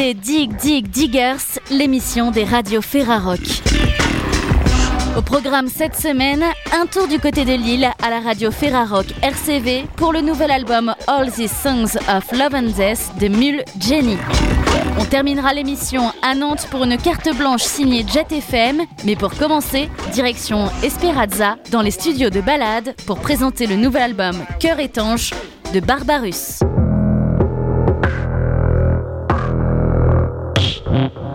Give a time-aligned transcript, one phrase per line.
[0.00, 3.40] écoutez Dig Dig Diggers, l'émission des radios Ferrarock.
[5.16, 6.42] Au programme cette semaine,
[6.72, 10.94] un tour du côté de Lille à la radio Ferrarock RCV pour le nouvel album
[11.06, 14.16] All These Songs of Love and Death de Mule Jenny.
[14.98, 19.90] On terminera l'émission à Nantes pour une carte blanche signée Jet FM, mais pour commencer,
[20.14, 25.32] direction Esperanza dans les studios de Balade pour présenter le nouvel album Cœur étanche
[25.74, 26.60] de Barbarus.
[30.92, 31.29] Un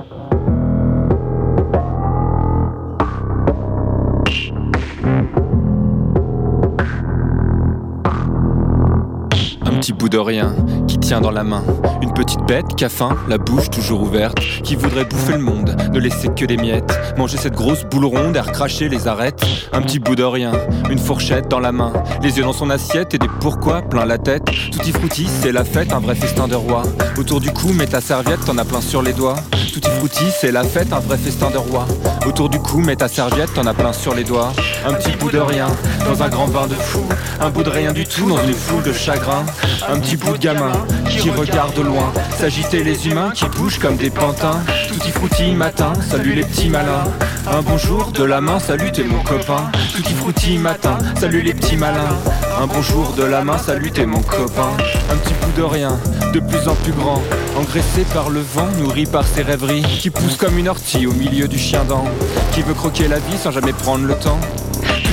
[9.85, 10.55] petit bout de rien
[10.87, 11.63] qui tient dans la main.
[12.01, 15.77] Une petite bête qui a faim, la bouche toujours ouverte, qui voudrait bouffer le monde,
[15.93, 16.97] ne laisser que des miettes.
[17.17, 19.45] Manger cette grosse boule ronde, air cracher les arêtes.
[19.73, 20.53] Un petit bout de rien,
[20.89, 24.17] une fourchette dans la main, les yeux dans son assiette et des pourquoi plein la
[24.17, 24.45] tête.
[24.45, 26.81] Tutti frutti, c'est la fête, un vrai festin de roi.
[27.15, 29.35] Autour du cou, mets ta serviette, t'en as plein sur les doigts.
[29.71, 31.85] Tutti frutti, c'est la fête, un vrai festin de roi.
[32.25, 34.51] Autour du cou, mets ta serviette, t'en as plein sur les doigts.
[34.87, 35.67] Un petit bout de rien,
[36.07, 37.03] dans un grand bain de fou.
[37.39, 39.45] Un bout de rien du tout, dans une foule de chagrin.
[39.87, 40.71] Un petit bout de gamin
[41.09, 44.61] qui regarde loin, s'agiter les humains qui bougent comme des pantins.
[44.87, 47.05] Tutti frutti matin, salut les petits malins.
[47.47, 49.71] Un bonjour de la main, salut t'es mon copain.
[49.93, 52.17] Tutti frutti matin, salut les petits malins.
[52.59, 54.71] Un bonjour de la main, salut t'es mon copain.
[55.11, 55.99] Un petit bout de rien,
[56.33, 57.21] de plus en plus grand,
[57.57, 61.47] engraissé par le vent, nourri par ses rêveries, qui pousse comme une ortie au milieu
[61.47, 62.05] du chien dent,
[62.53, 64.39] qui veut croquer la vie sans jamais prendre le temps.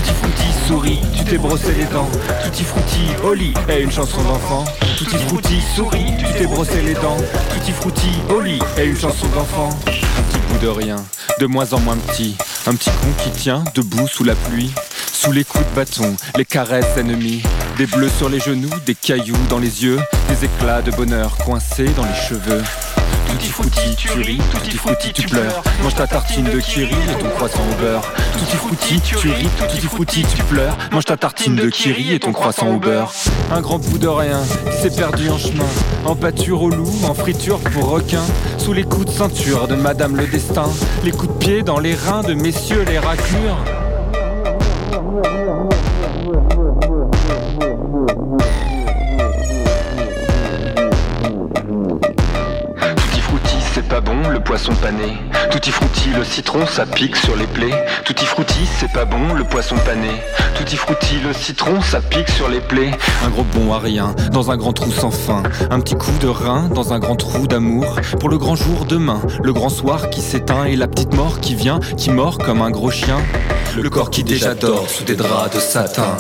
[0.03, 2.09] Tutti frutti souris, tu t'es brossé les dents.
[2.43, 4.65] Tutti frutti au lit est une chanson d'enfant.
[4.97, 7.17] Tutti frutti souris, tu t'es brossé les dents.
[7.53, 9.69] Tutti frutti au lit est une chanson d'enfant.
[9.87, 10.97] Un petit bout de rien,
[11.39, 12.37] de moins en moins petit.
[12.67, 14.73] Un petit con qui tient debout sous la pluie.
[15.13, 17.43] Sous les coups de bâton, les caresses ennemies.
[17.79, 20.01] Des bleus sur les genoux, des cailloux dans les yeux.
[20.29, 22.63] Des éclats de bonheur coincés dans les cheveux.
[23.33, 25.63] Tutti frutti, tu ris, tutti frutti, tu pleures.
[25.83, 28.03] Mange ta tartine de kiri et ton croissant au beurre.
[28.39, 30.77] Tutti frutti, tu ris, tutti frutti, tu pleures.
[30.93, 33.11] Mange ta tartine de kiri et ton croissant au beurre.
[33.51, 35.65] Un grand bout de rien qui s'est perdu en chemin.
[36.05, 38.23] En pâture au loup, en friture pour requin.
[38.59, 40.69] Sous les coups de ceinture de Madame le Destin.
[41.03, 43.57] Les coups de pied dans les reins de messieurs les raclures.
[53.93, 55.19] Pas bon, le poisson pané.
[55.51, 57.85] Tutti frutti, le citron, ça pique sur les plaies.
[58.07, 60.09] Tutti frutti, c'est pas bon, le poisson pané.
[60.57, 62.91] Tutti frutti, le citron, ça pique sur les plaies.
[63.23, 65.43] Un gros bon à rien, dans un grand trou sans fin.
[65.71, 68.01] Un petit coup de rein, dans un grand trou d'amour.
[68.19, 71.55] Pour le grand jour demain, le grand soir qui s'éteint et la petite mort qui
[71.55, 73.19] vient, qui mord comme un gros chien.
[73.77, 76.17] Le corps qui déjà dort sous des draps de satin.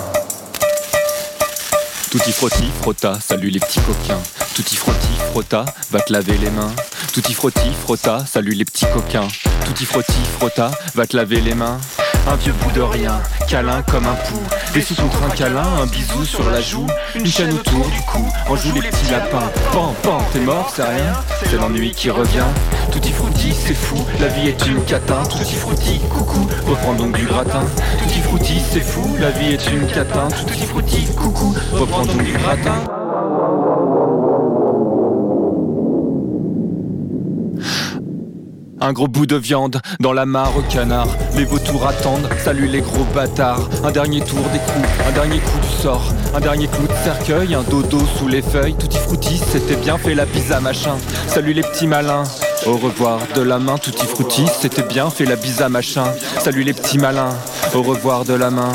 [2.11, 4.21] Tutti frotti, frotta, salut les petits coquins.
[4.55, 6.71] Tutti frotti, frotta, va te laver les mains.
[7.12, 9.28] Tutti frotti, frotta, salut les petits coquins.
[9.67, 11.78] Tutti frotti, frotta, va te laver les mains.
[12.27, 14.41] Un vieux bout de rien, câlin comme un pou.
[14.73, 16.87] Des sous contre un câlin, un bisou sur la joue.
[17.15, 19.50] Une chaîne autour du cou, en joue les petits lapins.
[19.73, 21.12] Pan, pan, t'es mort, c'est rien.
[21.45, 22.49] C'est l'ennui qui revient.
[22.91, 25.23] Tutti frutti, c'est fou, la vie est une catin.
[25.25, 27.65] Tutti frutti, coucou, reprends donc du gratin.
[27.99, 30.29] Tutti frutti, c'est fou, la vie est une catin.
[30.29, 33.01] Tutti frutti, coucou, reprends donc du gratin.
[38.82, 41.06] Un gros bout de viande dans la mare au canard.
[41.37, 43.70] Les vautours attendent, salut les gros bâtards.
[43.84, 46.03] Un dernier tour d'écrou, un dernier coup du sort.
[46.34, 48.75] Un dernier clou de cercueil, un dodo sous les feuilles.
[48.75, 50.97] Tutti frutti, c'était bien fait la pizza machin.
[51.28, 52.25] Salut les petits malins.
[52.66, 56.06] Au revoir de la main, tutti frutti, c'était bien fait la bise à machin.
[56.41, 57.37] Salut les petits malins,
[57.76, 58.72] au revoir de la main.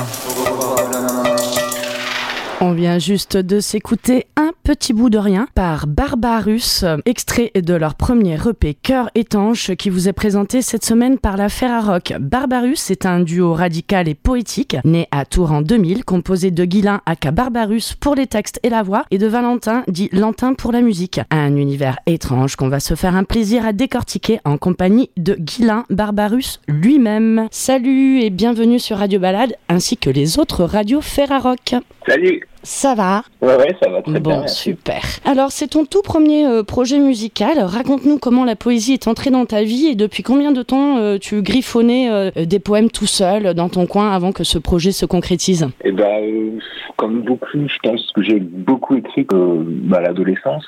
[2.60, 7.94] On vient juste de s'écouter un petit bout de rien par Barbarus, extrait de leur
[7.94, 12.14] premier EP Cœur étanche qui vous est présenté cette semaine par la Ferrarock.
[12.20, 17.02] Barbarus est un duo radical et poétique, né à Tours en 2000, composé de Guilain
[17.06, 20.82] aka Barbarus pour les textes et la voix et de Valentin dit Lantin pour la
[20.82, 21.22] musique.
[21.30, 25.86] Un univers étrange qu'on va se faire un plaisir à décortiquer en compagnie de Guilain
[25.92, 27.48] Barbarus lui-même.
[27.52, 31.76] Salut et bienvenue sur Radio Balade ainsi que les autres radios Ferrarock.
[32.08, 34.40] Salut Ça va Ouais, ouais, ça va très Bon, bien.
[34.42, 34.72] merci.
[34.72, 35.02] super.
[35.24, 37.60] Alors, c'est ton tout premier euh, projet musical.
[37.60, 41.18] Raconte-nous comment la poésie est entrée dans ta vie et depuis combien de temps euh,
[41.18, 45.06] tu griffonnais euh, des poèmes tout seul dans ton coin avant que ce projet se
[45.06, 45.66] concrétise?
[45.86, 46.60] Et ben,
[46.98, 50.66] comme beaucoup, je pense que j'ai beaucoup écrit euh, bah, à l'adolescence.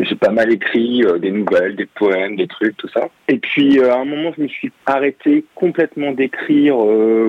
[0.00, 3.08] J'ai pas mal écrit des nouvelles, des poèmes, des trucs, tout ça.
[3.28, 6.76] Et puis, à un moment, je me suis arrêté complètement d'écrire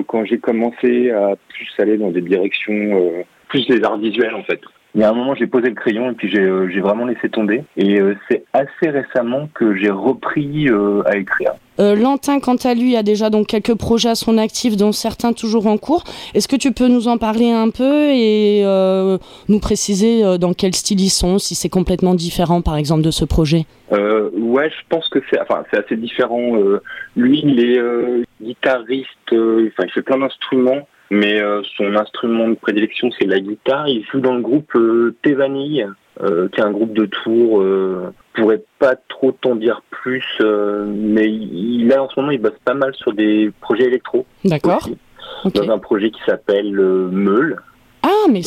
[0.06, 3.12] quand j'ai commencé à plus aller dans des directions,
[3.48, 4.60] plus les arts visuels, en fait.
[4.94, 7.28] Il y a un moment, j'ai posé le crayon et puis j'ai euh, vraiment laissé
[7.28, 7.62] tomber.
[7.76, 11.52] Et euh, c'est assez récemment que j'ai repris euh, à écrire.
[11.78, 15.68] Lantin, quant à lui, a déjà donc quelques projets à son actif, dont certains toujours
[15.68, 16.02] en cours.
[16.34, 18.64] Est-ce que tu peux nous en parler un peu et
[19.48, 23.24] nous préciser dans quel style ils sont, si c'est complètement différent, par exemple, de ce
[23.24, 23.64] projet?
[23.92, 26.50] Ouais, je pense que c'est enfin, assez différent.
[27.14, 27.80] lui, il est
[28.42, 33.88] guitariste, enfin, il fait plein d'instruments mais euh, son instrument de prédilection c'est la guitare.
[33.88, 35.86] Il joue dans le groupe euh, T-Vanille,
[36.22, 37.60] euh, qui est un groupe de tours.
[37.60, 42.52] Euh, pourrais pas trop t'en dire plus, mais il, a en ce moment il bosse
[42.64, 44.26] pas mal sur des projets électro.
[44.44, 44.88] D'accord.
[45.44, 47.56] Dans un projet qui s'appelle Meul.
[48.04, 48.42] Ah mais,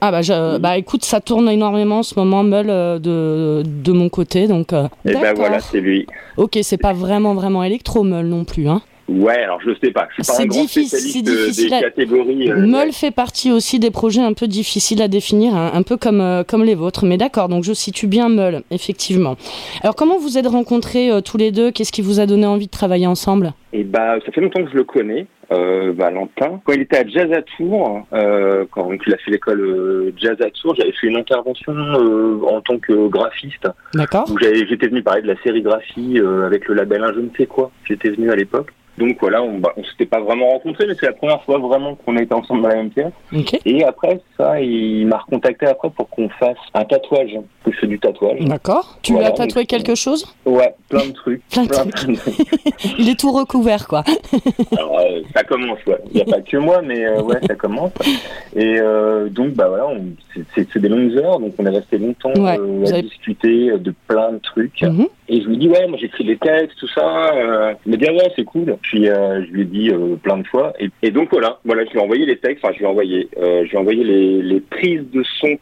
[0.00, 2.66] ah bah, bah écoute ça tourne énormément en ce moment Meul
[3.00, 4.72] de, de mon côté donc.
[4.72, 6.06] Et eh ben voilà c'est lui.
[6.36, 8.82] Ok c'est pas vraiment vraiment électro Meul non plus hein.
[9.10, 10.08] Ouais, alors je sais pas.
[10.16, 12.50] Je suis pas un grand spécialiste difficile des catégories.
[12.50, 15.96] Euh, Meul fait partie aussi des projets un peu difficiles à définir, hein, un peu
[15.96, 17.04] comme, euh, comme les vôtres.
[17.04, 19.36] Mais d'accord, donc je situe bien Meul, effectivement.
[19.82, 21.72] Alors comment vous êtes rencontrés euh, tous les deux?
[21.72, 23.52] Qu'est-ce qui vous a donné envie de travailler ensemble?
[23.72, 25.26] Eh bah, ça fait longtemps que je le connais.
[25.52, 26.60] Valentin.
[26.64, 28.06] Quand il était à Jazz à Tours,
[28.70, 33.08] quand il a fait l'école Jazz à Tours, j'avais fait une intervention en tant que
[33.08, 33.66] graphiste.
[33.92, 34.26] D'accord.
[34.40, 37.72] J'étais venu parler de la sérigraphie avec le label Un je ne sais quoi.
[37.82, 38.70] J'étais venu à l'époque.
[38.98, 41.94] Donc voilà, on, bah, on s'était pas vraiment rencontrés, mais c'est la première fois vraiment
[41.94, 43.12] qu'on a été ensemble dans la même pièce.
[43.64, 47.86] Et après ça, il m'a recontacté après pour qu'on fasse un tatouage, que je fais
[47.86, 48.40] du tatouage.
[48.40, 48.98] D'accord.
[49.02, 50.34] Tu lui as tatoué quelque chose?
[50.44, 51.42] Ouais, plein de trucs.
[51.48, 52.18] plein de trucs.
[52.98, 54.04] il est tout recouvert, quoi.
[54.76, 55.98] Alors, euh, ça commence, ouais.
[56.12, 57.92] Il n'y a pas que moi, mais euh, ouais, ça commence.
[58.54, 59.92] Et euh, donc, bah voilà,
[60.54, 64.82] c'est des longues heures, donc on est resté longtemps à discuter de plein de trucs.
[64.82, 65.06] Mhm.
[65.32, 67.32] Et je lui dis, ouais, moi j'écris des textes, tout ça.
[67.86, 68.76] il m'a dit, ah ouais, c'est cool.
[68.82, 70.72] Puis euh, je lui ai dit euh, plein de fois.
[71.02, 73.28] Et, donc voilà, voilà, je lui ai envoyé les textes, enfin je lui ai envoyé,
[73.38, 75.56] euh, je lui ai envoyé les, les prises de son.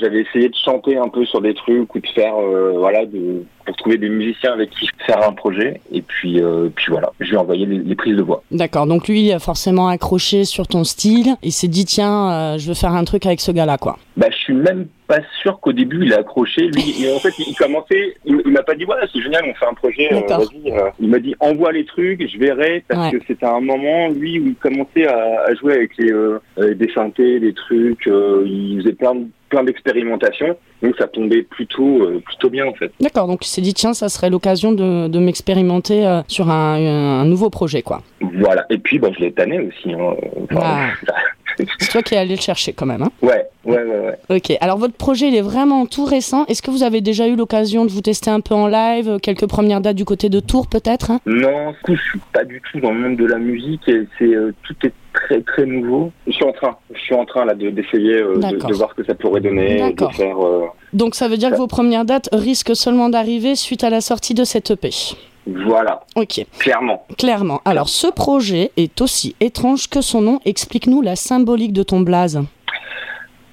[0.00, 2.34] J'avais essayé de chanter un peu sur des trucs ou de faire,
[2.76, 5.82] voilà, de pour trouver des musiciens avec qui faire un projet.
[5.92, 6.40] Et puis,
[6.74, 8.42] puis voilà, je lui ai envoyé les, prises de voix.
[8.50, 11.36] D'accord, donc lui il a forcément accroché sur ton style.
[11.42, 13.98] Il s'est dit tiens, je veux faire un truc avec ce gars-là, quoi.
[14.16, 16.68] Bah, je suis même pas sûr qu'au début il a accroché.
[16.68, 19.74] Lui, en fait, il commençait, il, m'a pas dit voilà, c'est génial, on fait un
[19.74, 20.12] projet.
[20.12, 20.90] Euh, euh.
[21.00, 24.46] il m'a dit envoie les trucs, je verrai, parce que c'était un moment lui où
[24.46, 28.06] il commençait à, jouer avec les, euh, des synthés, des trucs.
[28.06, 29.14] il faisait plein
[29.48, 30.56] plein d'expérimentations.
[30.80, 32.92] Donc ça tombait plutôt, plutôt bien en fait.
[33.00, 37.24] D'accord, donc il s'est dit tiens, ça serait l'occasion de, de m'expérimenter sur un, un,
[37.24, 38.00] nouveau projet quoi.
[38.20, 39.92] Voilà, et puis bah, je l'ai tanné aussi.
[39.92, 40.14] Hein.
[40.54, 40.90] Ah.
[41.78, 43.02] C'est toi qui es allé le chercher quand même.
[43.02, 44.36] Hein ouais, ouais, ouais, ouais.
[44.36, 46.44] Ok, alors votre projet il est vraiment tout récent.
[46.46, 49.46] Est-ce que vous avez déjà eu l'occasion de vous tester un peu en live Quelques
[49.46, 51.20] premières dates du côté de Tours peut-être hein?
[51.26, 53.88] Non, du coup, je suis pas du tout dans le monde de la musique.
[53.88, 56.12] Et c'est euh, tout est très très nouveau.
[56.26, 59.04] Je suis en train, je suis en train là d'essayer euh, de, voir ce que
[59.04, 60.44] ça pourrait donner, de faire.
[60.44, 64.00] Euh, Donc ça veut dire que vos premières dates risquent seulement d'arriver suite à la
[64.00, 64.90] sortie de cette EP.
[65.46, 66.00] Voilà.
[66.16, 66.44] Ok.
[66.58, 67.06] Clairement.
[67.18, 67.60] Clairement.
[67.64, 70.40] Alors, ce projet est aussi étrange que son nom.
[70.44, 72.40] Explique-nous la symbolique de ton blaze.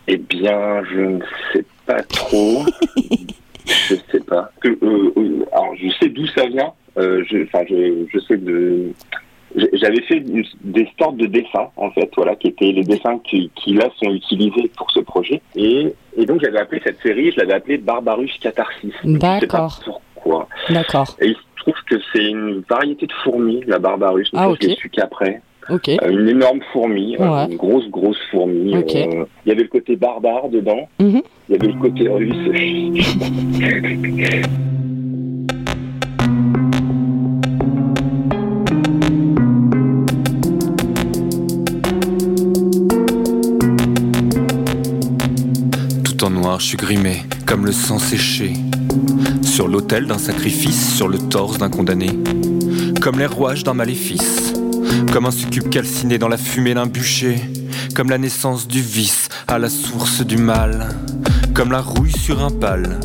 [0.07, 1.19] Eh bien, je ne
[1.53, 2.63] sais pas trop.
[3.65, 4.51] je sais pas.
[4.65, 6.73] Euh, euh, alors, je sais d'où ça vient.
[6.97, 8.91] Euh, je, je, sais de.
[9.73, 10.19] J'avais fait
[10.61, 14.71] des sortes de dessins, en fait, voilà, qui étaient les dessins qui, là sont utilisés
[14.75, 15.41] pour ce projet.
[15.55, 18.93] Et, et donc j'avais appelé cette série, je l'avais appelée Barbarus Catharsis.
[19.03, 19.79] D'accord.
[20.15, 21.15] Pourquoi D'accord.
[21.21, 21.35] Et
[21.67, 24.29] trouve que c'est une variété de fourmis, la Barbarus.
[24.33, 25.41] Ah, Je l'ai su qu'après.
[25.69, 25.97] Okay.
[26.01, 28.73] Euh, une énorme fourmi, euh, une grosse, grosse fourmi.
[28.73, 28.83] Euh,
[29.45, 30.87] il y avait le côté barbare dedans.
[30.99, 31.21] Mhm.
[31.49, 32.33] Il y avait le côté russe.
[46.05, 48.53] Tout en noir, je suis grimé, comme le sang séché.
[49.41, 52.19] Sur l'autel d'un sacrifice, sur le torse d'un condamné.
[53.01, 54.53] Comme les rouages d'un maléfice.
[55.11, 57.39] Comme un succube calciné dans la fumée d'un bûcher.
[57.95, 60.89] Comme la naissance du vice à la source du mal.
[61.53, 62.99] Comme la rouille sur un pal.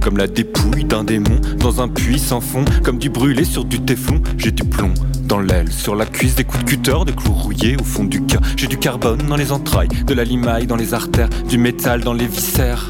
[0.00, 2.64] Comme la dépouille d'un démon dans un puits sans fond.
[2.82, 4.94] Comme du brûlé sur du téflon, j'ai du plomb
[5.26, 8.22] dans l'aile, sur la cuisse, des coups de cutter, des clous rouillés au fond du
[8.26, 8.42] cœur.
[8.56, 12.12] J'ai du carbone dans les entrailles, de la limaille dans les artères, du métal dans
[12.12, 12.88] les viscères.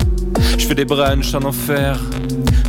[0.58, 2.00] Je fais des brunchs en enfer.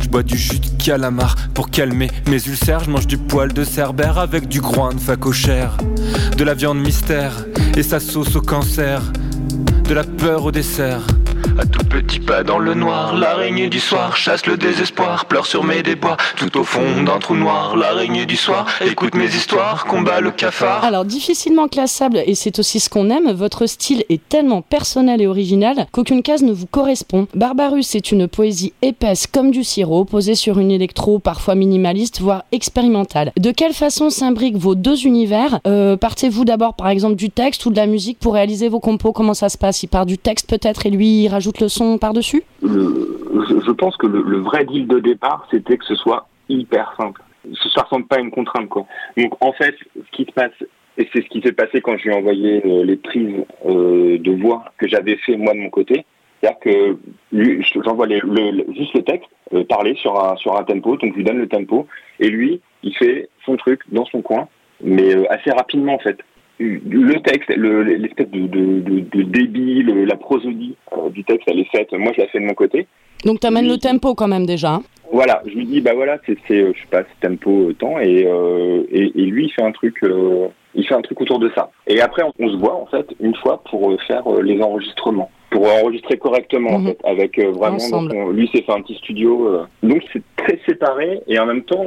[0.06, 2.84] Je bois du jus de calamar pour calmer mes ulcères.
[2.84, 5.76] Je mange du poil de cerbère avec du groin de facochère.
[6.36, 7.44] De la viande mystère
[7.76, 9.02] et sa sauce au cancer.
[9.88, 11.04] De la peur au dessert.
[11.58, 11.86] À tout
[12.26, 16.16] pas dans le noir, l'araignée du soir chasse le désespoir, pleure sur mes débois.
[16.36, 20.84] Tout au fond d'un trou noir, l'araignée du soir écoute mes histoires, combat le cafard.
[20.84, 25.26] Alors, difficilement classable, et c'est aussi ce qu'on aime, votre style est tellement personnel et
[25.26, 27.28] original qu'aucune case ne vous correspond.
[27.34, 32.44] Barbarus est une poésie épaisse comme du sirop, posée sur une électro parfois minimaliste, voire
[32.50, 33.32] expérimentale.
[33.38, 35.60] De quelle façon s'imbriquent vos deux univers?
[35.66, 39.12] Euh, Partez-vous d'abord par exemple du texte ou de la musique pour réaliser vos compos?
[39.12, 39.82] Comment ça se passe?
[39.82, 44.06] Il part du texte peut-être et lui il rajoute le son par-dessus je, pense que
[44.06, 47.22] le, vrai deal de départ, c'était que ce soit hyper simple.
[47.74, 48.86] Ça ressemble pas à une contrainte, quoi.
[49.16, 50.52] Donc, en fait, ce qui se passe,
[50.98, 54.18] et c'est ce qui s'est passé quand je lui ai envoyé euh, les prises euh,
[54.18, 56.04] de voix que j'avais fait moi de mon côté.
[56.40, 56.98] C'est-à-dire que
[57.84, 61.38] j'envoie juste le texte, euh, parler sur un, sur un tempo, donc je lui donne
[61.38, 61.86] le tempo,
[62.20, 64.48] et lui, il fait son truc dans son coin,
[64.82, 66.18] mais assez rapidement en fait
[66.58, 71.92] le texte, l'espèce de, de, débit, la prosodie euh, du texte, elle est faite.
[71.92, 72.86] Moi, je la fais de mon côté.
[73.24, 74.74] Donc, tu amènes le tempo quand même déjà.
[74.74, 74.82] Hein.
[75.12, 78.24] voilà, je lui dis, bah voilà, c'est, euh, je sais pas, ce tempo temps, et,
[78.26, 79.96] euh, et, lui, il fait un truc,
[80.74, 81.70] il fait un truc autour de ça.
[81.86, 86.18] Et après, on, se voit en fait une fois pour faire les enregistrements, pour enregistrer
[86.18, 86.86] correctement en mhm.
[86.88, 88.30] fait, avec vraiment.
[88.30, 91.84] lui, s'est fait un petit studio, donc c'est très séparé et en même temps,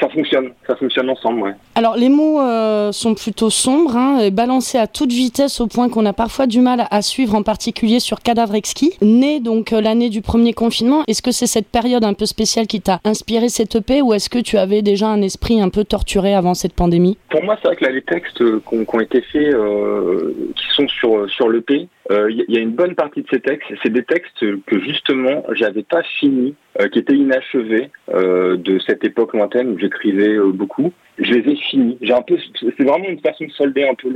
[0.00, 1.52] ça fonctionne, ça fonctionne ensemble, ouais.
[1.74, 6.06] Alors les mots euh, sont plutôt sombres, hein, balancés à toute vitesse au point qu'on
[6.06, 8.94] a parfois du mal à suivre, en particulier sur Cadavre Exquis.
[9.00, 12.66] Né donc euh, l'année du premier confinement, est-ce que c'est cette période un peu spéciale
[12.66, 15.84] qui t'a inspiré cette EP ou est-ce que tu avais déjà un esprit un peu
[15.84, 17.16] torturé avant cette pandémie?
[17.30, 20.88] Pour moi, c'est vrai que là, les textes qui ont, été faits, euh, qui sont
[20.88, 24.04] sur, sur l'EP, il euh, y, a une bonne partie de ces textes, c'est des
[24.04, 29.70] textes que justement j'avais pas fini, euh, qui étaient inachevés euh, de cette époque lointaine
[29.70, 30.92] où j'écrivais beaucoup.
[31.18, 31.96] Je les ai finis.
[32.00, 34.08] J'ai un peu, c'est vraiment une façon de solder un peu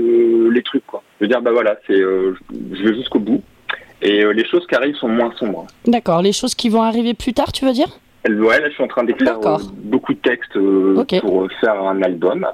[0.52, 1.02] les trucs quoi.
[1.21, 3.43] De dire bah voilà, c'est, je vais jusqu'au bout.
[4.02, 5.67] Et les choses qui arrivent sont moins sombres.
[5.87, 6.23] D'accord.
[6.23, 7.88] Les choses qui vont arriver plus tard, tu veux dire?
[8.29, 9.38] Ouais, là, je suis en train d'écrire
[9.76, 10.52] beaucoup de textes
[11.21, 12.47] pour faire un album.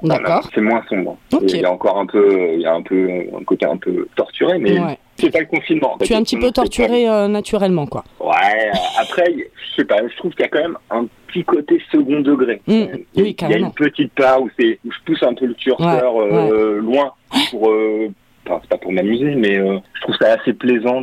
[0.55, 1.19] C'est moins sombre.
[1.43, 4.07] Il y a encore un peu, il y a un peu un côté un peu
[4.15, 4.79] torturé, mais
[5.19, 5.97] c'est pas le confinement.
[6.03, 8.05] Tu es un petit peu torturé euh, naturellement, quoi.
[8.21, 11.45] Ouais, euh, après, je sais pas, je trouve qu'il y a quand même un petit
[11.45, 12.61] côté second degré.
[12.67, 12.73] Mmh,
[13.15, 16.21] il, oui, y a une petite part où, où je pousse un peu le curseur
[16.21, 17.13] euh, loin
[17.51, 17.71] pour.
[18.49, 21.03] Enfin, c'est pas pour m'amuser, mais je trouve ça assez plaisant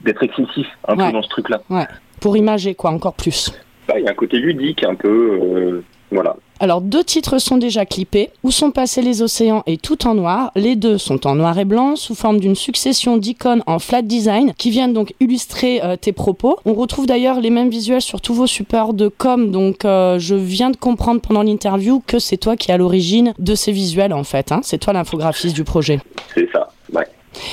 [0.00, 1.60] d'être excessif un peu dans ce truc-là.
[1.68, 1.86] Ouais,
[2.20, 3.52] pour imager, quoi, encore plus.
[3.86, 5.82] Bah, il y a un côté ludique, un peu.
[6.10, 6.36] Voilà.
[6.60, 8.30] Alors deux titres sont déjà clippés.
[8.42, 10.50] Où sont passés les océans et tout en noir.
[10.56, 14.52] Les deux sont en noir et blanc sous forme d'une succession d'icônes en flat design
[14.58, 16.58] qui viennent donc illustrer euh, tes propos.
[16.64, 19.50] On retrouve d'ailleurs les mêmes visuels sur tous vos supports de com.
[19.50, 23.34] Donc euh, je viens de comprendre pendant l'interview que c'est toi qui es à l'origine
[23.38, 24.50] de ces visuels en fait.
[24.50, 24.60] Hein.
[24.62, 26.00] C'est toi l'infographiste du projet.
[26.34, 26.68] C'est ça.
[26.92, 27.06] Ouais.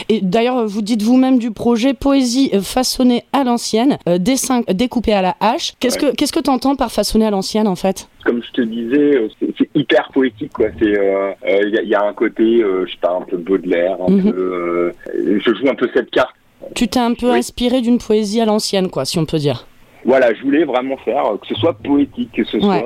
[0.10, 5.22] Et d'ailleurs, vous dites vous-même du projet poésie façonnée à l'ancienne, euh, dessin découpé à
[5.22, 5.74] la hache.
[5.80, 8.08] Qu'est-ce que qu'est-ce que tu entends par façonner à l'ancienne en fait?
[8.24, 9.28] Comme je te disais, euh,
[9.58, 10.68] c'est hyper poétique quoi.
[10.80, 14.32] C'est il euh, y, a un côté, je sais pas, un peu Baudelaire, un mhm.
[14.32, 14.92] peu.
[15.16, 16.36] je joue un peu cette carte.
[16.74, 19.68] Tu t'es un peu inspiré d'une poésie à l'ancienne quoi, si on peut dire.
[20.04, 22.84] Voilà, je voulais vraiment faire que ce soit poétique, que ce soit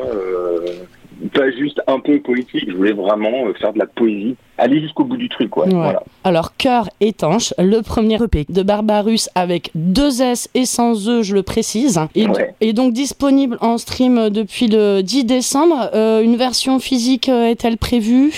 [1.34, 5.04] pas juste un peu poétique, je voulais vraiment euh, faire de la poésie, aller jusqu'au
[5.04, 5.50] bout du truc.
[5.50, 5.66] Quoi.
[5.70, 6.04] Voilà.
[6.24, 11.36] Alors, Cœur étanche, le premier EP de Barbarus avec deux S et sans E, je
[11.36, 12.28] le précise, et,
[12.62, 15.90] est donc disponible en stream depuis le 10 décembre.
[15.94, 18.32] Euh, une version physique euh, est-elle prévue?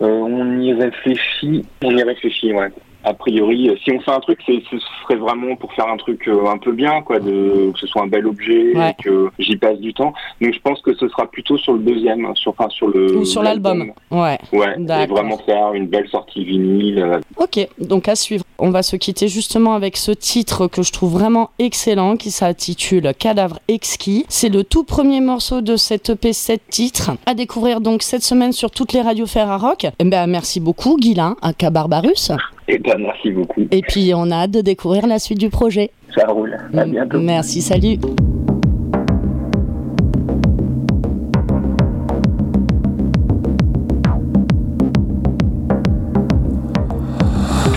[0.00, 2.70] On y réfléchit, on y réfléchit, ouais
[3.06, 6.26] a priori, euh, si on fait un truc, ce serait vraiment pour faire un truc
[6.26, 8.72] euh, un peu bien, quoi, de, que ce soit un bel objet,
[9.02, 10.12] que j'y passe du temps.
[10.40, 13.18] Donc je pense que ce sera plutôt sur le deuxième, hein, sur, enfin, sur le.
[13.18, 13.92] Ou sur l'album.
[14.10, 14.38] Ouais.
[14.52, 14.74] Ouais.
[14.76, 16.98] Et vraiment faire une belle sortie vinyle.
[16.98, 17.20] Euh.
[17.36, 18.44] Ok, donc à suivre.
[18.58, 23.12] On va se quitter justement avec ce titre que je trouve vraiment excellent, qui s'intitule
[23.16, 24.24] Cadavre exquis.
[24.28, 28.52] C'est le tout premier morceau de cette EP 7 titres à découvrir donc cette semaine
[28.52, 29.86] sur toutes les radios Ferrarock.
[30.00, 32.32] Eh ben merci beaucoup, Guilin, à Cabarbarus.
[32.68, 33.60] Et eh ben, merci beaucoup.
[33.70, 35.92] Et puis, on a hâte de découvrir la suite du projet.
[36.16, 36.56] Ça roule.
[36.76, 37.20] À bientôt.
[37.20, 37.98] Merci, salut.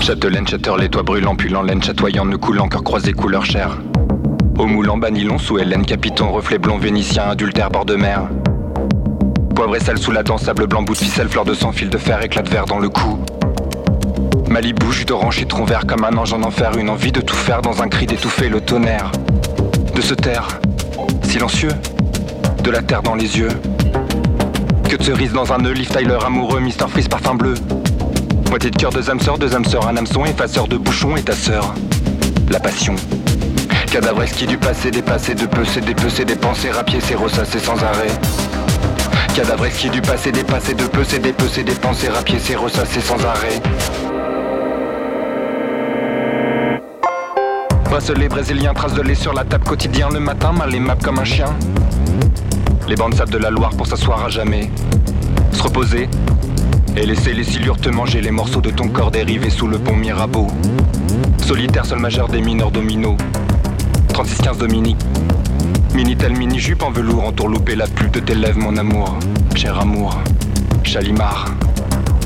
[0.01, 3.77] Châtelaine, châteur, les toits brûlants, pulant, laine chatoyant, ne coulant, cœur croisé, couleur chair.
[4.58, 8.27] Au moulant, banilon, sous Hélène, capiton, reflet blond, vénitien, adultère, bord de mer.
[9.55, 11.91] Poivre et sel sous la dent, sable blanc, bout de ficelle, fleur de sang, fil
[11.91, 13.19] de fer, éclat de verre dans le cou.
[14.50, 17.62] Malibu, jus d'orange, trop vert comme un ange en enfer, une envie de tout faire
[17.62, 19.12] dans un cri d'étouffer le tonnerre.
[19.94, 20.48] De se taire,
[21.24, 21.72] silencieux,
[22.63, 23.51] de la terre dans les yeux.
[24.89, 27.53] Que de cerises dans un nœud, Liv Tyler amoureux, Mister Freeze parfum bleu.
[28.50, 31.22] Moitié de cœur, deux âmes sœurs, deux âmes sœurs, un hameçon effaceur de bouchons et
[31.22, 31.75] ta sœur.
[32.50, 32.96] La passion.
[33.91, 37.77] Cadavre exquis du passé, dépassé de peu, c'est dépecer des pensées, rapier, c'est ressasser sans
[37.84, 38.12] arrêt.
[39.36, 43.24] Cadavre exquis du passé, dépassé de peu, c'est dépecer des pensées, rapier, c'est ressasser sans
[43.24, 43.62] arrêt.
[47.89, 51.24] Bracelet brésilien, traces de lait sur la table quotidien le matin, mal aimable comme un
[51.24, 51.48] chien.
[52.88, 54.69] Les bandes sable de la Loire pour s'asseoir à jamais.
[55.51, 56.08] Se reposer
[56.96, 59.96] et laisser les silures te manger les morceaux de ton corps dérivés sous le pont
[59.96, 60.48] Mirabeau.
[61.39, 63.17] Solitaire, seul majeur des mineurs dominos.
[64.13, 65.00] 36-15 Dominique.
[65.96, 69.17] Minitel mini-jupe en velours entourloupé la pulpe de tes lèvres, mon amour.
[69.55, 70.15] Cher amour.
[70.84, 71.46] Chalimard.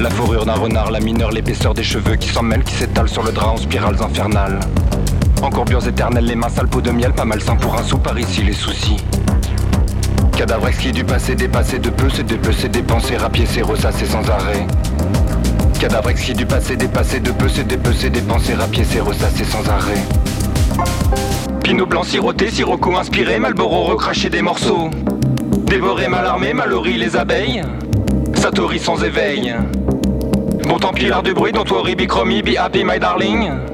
[0.02, 3.24] La fourrure d'un renard, la mineure, l'épaisseur des cheveux qui s'en mêlent, qui s'étalent sur
[3.24, 4.60] le drap en spirales infernales.
[5.44, 8.18] Encourbures éternelles, les mains sales peau de miel, pas mal sain pour un sou, par
[8.18, 8.96] ici les soucis.
[10.38, 14.66] Cadavre exquis du passé, dépassé de peu, c'est dépecer, dépenser, rapiécer, ressasser sans arrêt.
[15.82, 20.02] Cadavre exquis du passé, dépassé de peu, c'est dépecer, dépenser, rapiécer, ressasser sans arrêt.
[21.62, 24.90] Pinot blanc siroté, sirocco inspiré, Malboro recraché des morceaux.
[25.66, 26.54] Dévoré, mal armé,
[26.86, 27.64] les abeilles.
[28.36, 29.54] Satori sans éveil.
[30.66, 33.73] Bon pis l'art du bruit, dont toi Bicromi, be happy my darling.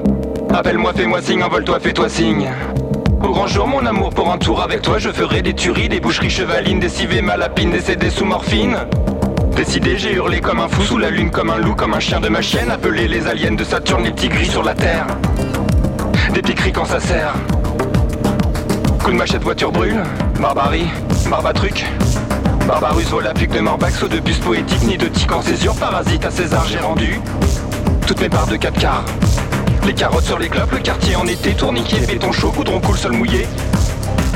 [0.53, 2.49] Appelle-moi, fais-moi signe, envole-toi, fais-toi signe.
[3.23, 5.99] Au grand jour, mon amour, pour un tour avec toi, je ferai des tueries, des
[5.99, 8.77] boucheries chevalines, des civets malapines, des CD sous morphine.
[9.55, 12.19] Décidé, j'ai hurlé comme un fou sous la lune, comme un loup, comme un chien
[12.19, 15.05] de ma chienne, appelé les aliens de Saturne, les petits gris sur la terre.
[16.33, 17.33] Des piqueries quand ça sert.
[19.03, 20.01] Coup de machette, voiture brûle.
[20.39, 20.87] Barbarie,
[21.29, 21.85] barbatruc.
[22.67, 26.31] Barbarus, voilà pique de Morbax, de bus poétique, ni de tic en césure, parasite à
[26.31, 27.19] César, j'ai rendu.
[28.05, 29.05] Toutes mes parts de 4 quarts.
[29.85, 33.13] Les carottes sur les clopes, le quartier en été, tourniquet, béton chaud, goudron coule, sol
[33.13, 33.47] mouillé.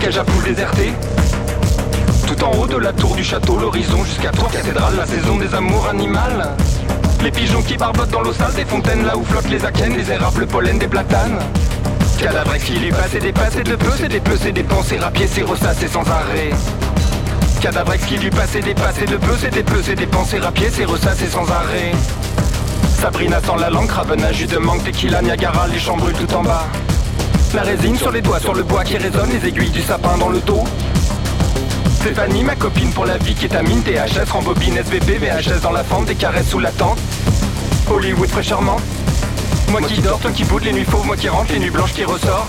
[0.01, 0.93] Cage à poule désertée.
[2.27, 5.53] Tout en haut de la tour du château, l'horizon jusqu'à trois cathédrales, la saison des
[5.53, 6.55] amours animales.
[7.21, 10.12] Les pigeons qui barbotent dans l'eau sale des fontaines là où flottent les akènes, les
[10.12, 11.39] érables, le pollen des platanes.
[12.19, 14.09] Cadavre qui lui passe et dépasse et de peu, c'est
[14.41, 16.51] c'est des pensées, rapier, c'est ressasser sans arrêt.
[17.62, 18.55] Cadavre qui et dépasse
[19.01, 21.91] et de peu, c'est c'est des pensées, rapier, c'est ressasser sans arrêt.
[23.03, 26.69] Sabrina sans la langue, Ravenage, jus de mangue, tequila, Niagara, les chambres tout en bas.
[27.54, 30.30] La résine sur les doigts, sur le bois qui résonne, les aiguilles du sapin dans
[30.30, 30.63] le dos.
[31.95, 35.84] Stéphanie, ma copine pour la vie qui est amine, THS, rembobine, SVP, VHS dans la
[35.84, 36.97] fente, des caresses sous la tente.
[37.91, 38.77] Hollywood fraîchement.
[39.69, 41.91] Moi qui dors, toi qui boude les nuits fauves, moi qui rentre, les nuits blanches
[41.91, 42.47] qui ressort.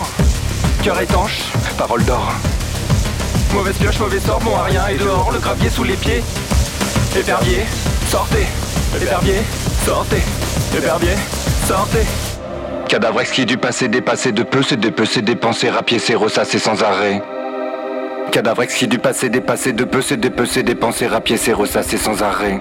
[0.84, 2.32] Cœur étanche, parole d'or.
[3.52, 6.22] Mauvaise pioche, mauvais sort, bon à rien et dehors, le gravier sous les pieds.
[7.18, 7.64] Épervier,
[8.08, 8.46] sortez.
[9.02, 9.42] Épervier,
[9.84, 10.22] sortez.
[10.76, 11.14] Épervier,
[11.66, 12.04] sortez.
[12.88, 17.22] Cadavre exquis du passé, dépassé de peu, c'est dépecer, dépenser, rapiécer, ressasser sans arrêt.
[18.32, 22.60] Cadavre exquis du passé, dépassé de peu, c'est dépecer, dépenser, rapiécer, ressasser sans arrêt.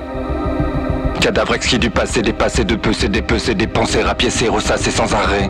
[1.21, 5.49] Cadavre exquis du passé, dépassé de peu, c'est dépecer, dépenser, rapiécer, ressasser sans arrêt.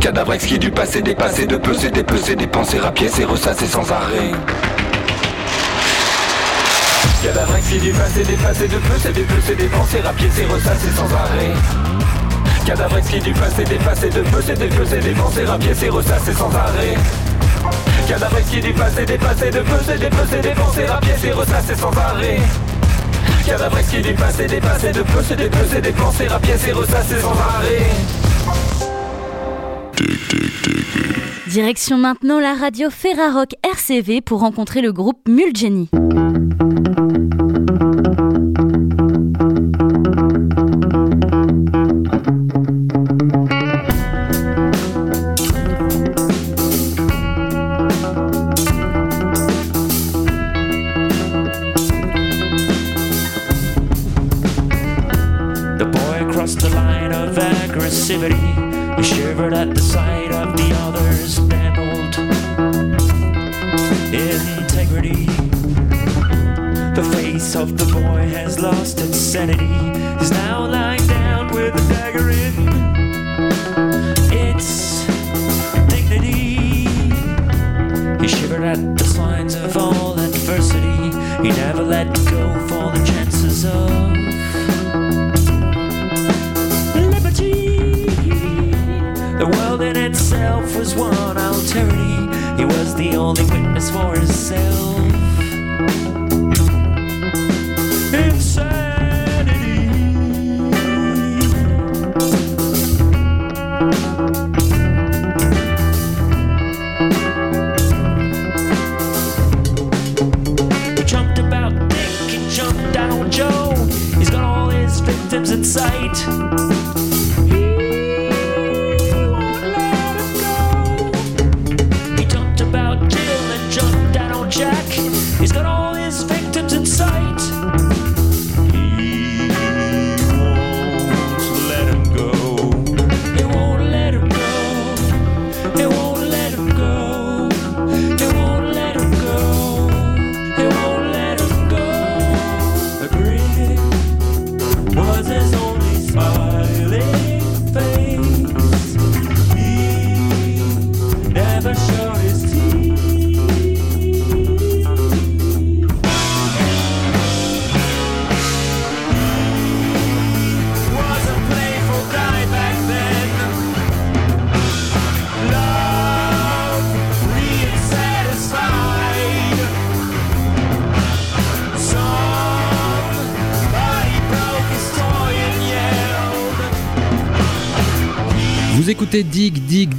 [0.00, 4.30] Cadavre exquis du passé, dépassé de peu, c'est dépecer, dépenser, rapiécer, ressasser sans arrêt.
[7.22, 11.52] Cadavre exquis du passé, dépassé de peu, c'est dépecer, dépenser, rapiécer, ressasser sans arrêt.
[12.64, 16.94] Cadavre exquis du passé, dépassé de peu, c'est dépecer, dépenser, rapiécer, ressasser sans arrêt.
[18.08, 22.40] Cadavre exquis du passé, dépassé de peu, c'est dépecer, dépenser, rapiécer, ressasser sans arrêt.
[23.46, 27.90] Cadavre exquis du passé, dépassé de peu, c'est dépecer, dépenser, rapiécer, ressasser sans arrêt.
[31.48, 35.90] Direction maintenant la radio Ferrarock RCV pour rencontrer le groupe Mulgeny.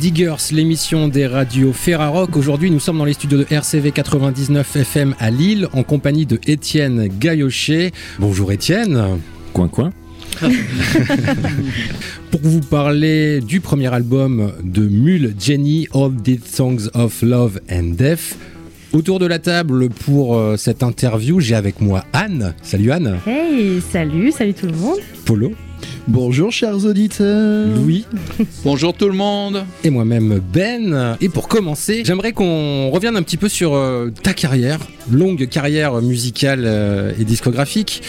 [0.01, 2.35] Diggers, l'émission des radios Ferrarock.
[2.35, 6.39] Aujourd'hui, nous sommes dans les studios de RCV 99 FM à Lille en compagnie de
[6.47, 7.91] Étienne Gaillochet.
[8.17, 9.19] Bonjour Étienne.
[9.53, 9.91] Coin coin.
[12.31, 17.93] Pour vous parler du premier album de Mule Jenny, All These Songs of Love and
[17.95, 18.39] Death.
[18.93, 22.55] Autour de la table pour euh, cette interview, j'ai avec moi Anne.
[22.63, 23.19] Salut Anne.
[23.27, 24.97] Hey, salut, salut tout le monde.
[25.25, 25.51] Polo.
[26.07, 27.67] Bonjour chers auditeurs.
[27.75, 28.05] Louis.
[28.65, 29.63] Bonjour tout le monde.
[29.83, 31.15] Et moi-même Ben.
[31.21, 34.79] Et pour commencer, j'aimerais qu'on revienne un petit peu sur euh, ta carrière,
[35.11, 38.01] longue carrière musicale euh, et discographique,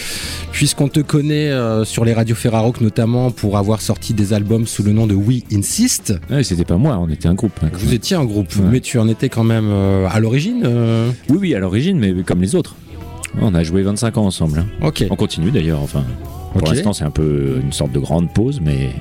[0.51, 4.83] puisqu'on te connaît euh, sur les radios Ferrarock notamment pour avoir sorti des albums sous
[4.83, 6.13] le nom de We Insist.
[6.29, 7.53] Ouais, c'était pas moi, on était un groupe.
[7.63, 7.95] hein, Vous même.
[7.95, 8.65] étiez un groupe, Ouais.
[8.71, 10.63] mais tu en étais quand même euh, à l'origine.
[10.65, 12.75] euh, Oui, oui, à l'origine, mais comme les autres.
[13.39, 14.59] On a joué 25 ans ensemble.
[14.59, 14.65] hein.
[14.85, 15.05] Ok.
[15.09, 16.03] On continue d'ailleurs, enfin.
[16.53, 18.91] Pour l'instant, c'est un peu une sorte de grande pause, mais,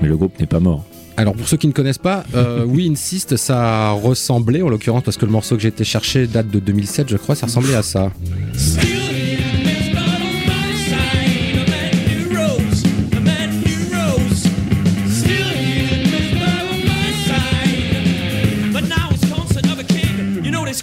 [0.00, 0.84] mais le groupe n'est pas mort.
[1.16, 5.18] Alors pour ceux qui ne connaissent pas, euh, We Insist, ça ressemblait en l'occurrence parce
[5.18, 7.82] que le morceau que j'ai été chercher date de 2007, je crois, ça ressemblait à
[7.82, 8.10] ça.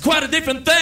[0.07, 0.76] Quite a different thing.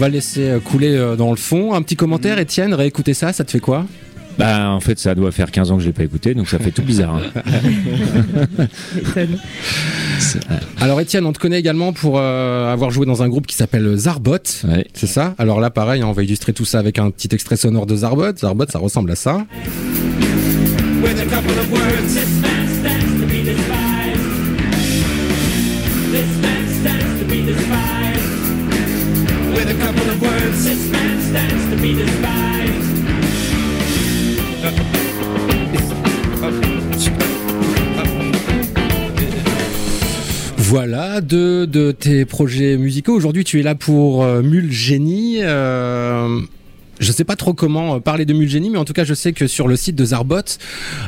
[0.00, 1.74] Va le laisser euh, couler euh, dans le fond.
[1.74, 3.84] Un petit commentaire, Étienne, réécouter ça, ça te fait quoi?
[4.38, 6.58] Bah, en fait, ça doit faire 15 ans que je l'ai pas écouté, donc ça
[6.58, 7.16] fait tout bizarre.
[7.16, 8.66] hein.
[10.80, 13.94] Alors Étienne, on te connaît également pour euh, avoir joué dans un groupe qui s'appelle
[13.96, 14.38] Zarbot.
[14.66, 14.86] Ouais.
[14.94, 15.34] C'est ça?
[15.36, 17.96] Alors là, pareil, hein, on va illustrer tout ça avec un petit extrait sonore de
[17.96, 18.34] Zarbot.
[18.38, 19.44] Zarbot, ça ressemble à ça.
[40.58, 43.12] Voilà, deux de tes projets musicaux.
[43.12, 45.38] Aujourd'hui, tu es là pour euh, Génie.
[45.40, 46.40] Euh,
[47.00, 49.14] je sais pas trop comment euh, parler de Mule Génie, mais en tout cas, je
[49.14, 50.36] sais que sur le site de Zarbot,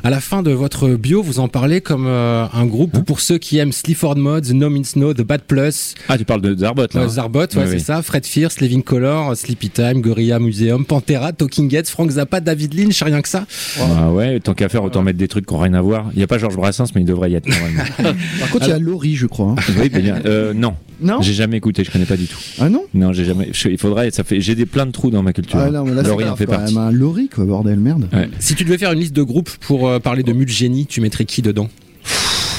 [0.03, 3.21] à la fin de votre bio, vous en parlez comme euh, un groupe Hein pour
[3.21, 6.57] ceux qui aiment Sleaford Mods, No Means No, The Bad Plus, Ah, tu parles de
[6.57, 7.81] Zarbot, là Ouais, Zarbot, ouais, Oui, c'est oui.
[7.81, 8.03] ça.
[8.03, 13.03] Fred Fierce, Living Color, Sleepy Time, Gorilla Museum, Pantera, Talking Heads, Frank Zappa, David Lynch,
[13.03, 13.45] rien que ça.
[13.81, 16.07] Ah ouais, tant qu'à faire, autant mettre des trucs qui n'ont rien à voir.
[16.15, 17.83] Il n'y a pas Georges Brassens, mais il devrait y être normalement.
[18.41, 19.55] Par contre, il y a Laurie, je crois.
[19.59, 19.73] hein.
[19.81, 20.21] oui, bien.
[20.27, 22.39] Euh, non, Non j'ai jamais écouté, je connais pas du tout.
[22.61, 23.49] Ah non Non, j'ai jamais.
[23.53, 24.11] je- il faudrait.
[24.11, 24.41] Ça fait.
[24.41, 25.59] J'ai des plein de trous dans ma culture.
[25.59, 26.75] Ah non, mais là, c'est Laurie en grave, fait quand partie.
[26.75, 28.09] même, un Laurie, quoi, bordel, merde.
[28.13, 28.29] Ouais.
[28.39, 31.01] Si tu devais faire une liste de groupes pour euh, parler de Mule Génie, tu
[31.01, 31.69] mettrais qui dedans?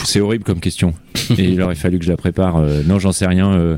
[0.05, 0.93] C'est horrible comme question.
[1.37, 2.57] Et il aurait fallu que je la prépare.
[2.57, 3.53] Euh, non, j'en sais rien.
[3.53, 3.77] euh,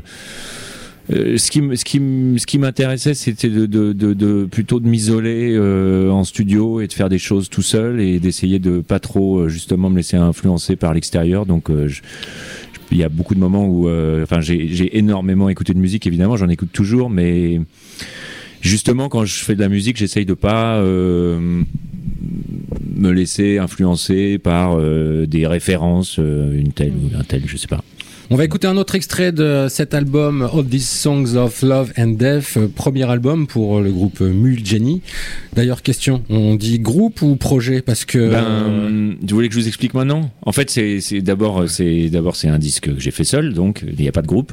[1.12, 4.44] euh, ce qui, m- ce qui, m- ce qui m'intéressait, c'était de, de, de, de-
[4.50, 8.58] plutôt de m'isoler euh, en studio et de faire des choses tout seul et d'essayer
[8.58, 11.46] de pas trop euh, justement me laisser influencer par l'extérieur.
[11.46, 12.02] Donc, euh, je-
[12.90, 16.06] il y a beaucoup de moments où, euh, enfin, j'ai énormément écouté de musique.
[16.06, 17.60] Évidemment, j'en écoute toujours, mais
[18.60, 21.62] justement, quand je fais de la musique, j'essaye de pas euh,
[22.94, 27.82] me laisser influencer par euh, des références, une telle ou un tel, je sais pas.
[28.28, 32.08] On va écouter un autre extrait de cet album All These Songs of Love and
[32.18, 35.00] Death, euh, premier album pour le groupe Mule Jenny.
[35.54, 37.82] D'ailleurs, question, on dit groupe ou projet?
[37.82, 40.32] Parce que euh, Ben, vous voulez que je vous explique maintenant?
[40.42, 43.84] En fait, c'est d'abord euh, c'est d'abord c'est un disque que j'ai fait seul, donc
[43.86, 44.52] il n'y a pas de groupe.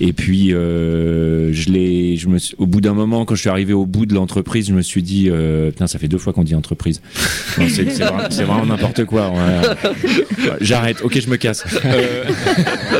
[0.00, 3.74] Et puis euh, je l'ai, je me, au bout d'un moment, quand je suis arrivé
[3.74, 6.44] au bout de l'entreprise, je me suis dit, euh, putain, ça fait deux fois qu'on
[6.44, 7.02] dit entreprise.
[7.58, 9.30] C'est c'est vra- c'est vraiment n'importe quoi.
[10.62, 11.02] J'arrête.
[11.02, 11.64] Ok, je me casse.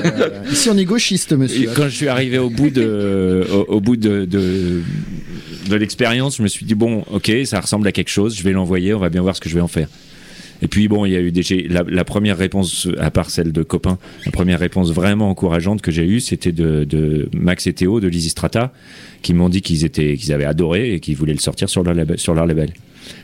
[0.51, 1.71] Ici, on est gauchiste, monsieur.
[1.75, 6.75] quand je suis arrivé au bout de, au, de, de, l'expérience, je me suis dit
[6.75, 8.37] bon, ok, ça ressemble à quelque chose.
[8.37, 8.95] Je vais l'envoyer.
[8.95, 9.89] On va bien voir ce que je vais en faire.
[10.63, 13.63] Et puis bon, il y a eu des, la, première réponse, à part celle de
[13.63, 18.09] copains, la première réponse vraiment encourageante que j'ai eue, c'était de, Max et Théo de
[18.09, 18.73] Lysistrata,
[19.23, 21.69] qui m'ont dit qu'ils avaient adoré et qu'ils voulaient le sortir.
[21.69, 21.95] Sur leur
[22.47, 22.73] label.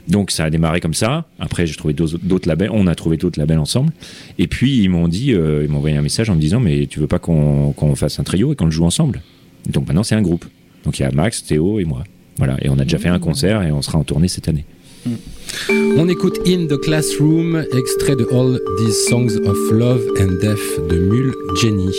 [0.09, 1.27] Donc ça a démarré comme ça.
[1.39, 2.71] Après, j'ai trouvé d'autres labels.
[2.73, 3.93] On a trouvé d'autres labels ensemble.
[4.39, 6.87] Et puis ils m'ont dit, euh, ils m'ont envoyé un message en me disant, mais
[6.87, 9.23] tu veux pas qu'on qu'on fasse un trio et qu'on le joue ensemble?
[9.69, 10.45] Donc maintenant c'est un groupe.
[10.85, 12.05] Donc il y a Max, Théo et moi.
[12.39, 12.57] Voilà.
[12.63, 14.65] Et on a déjà fait un concert et on sera en tournée cette année.
[15.71, 20.99] on écoute In the Classroom, extrait de All These Songs of Love and Death de
[20.99, 21.91] Mule Jenny.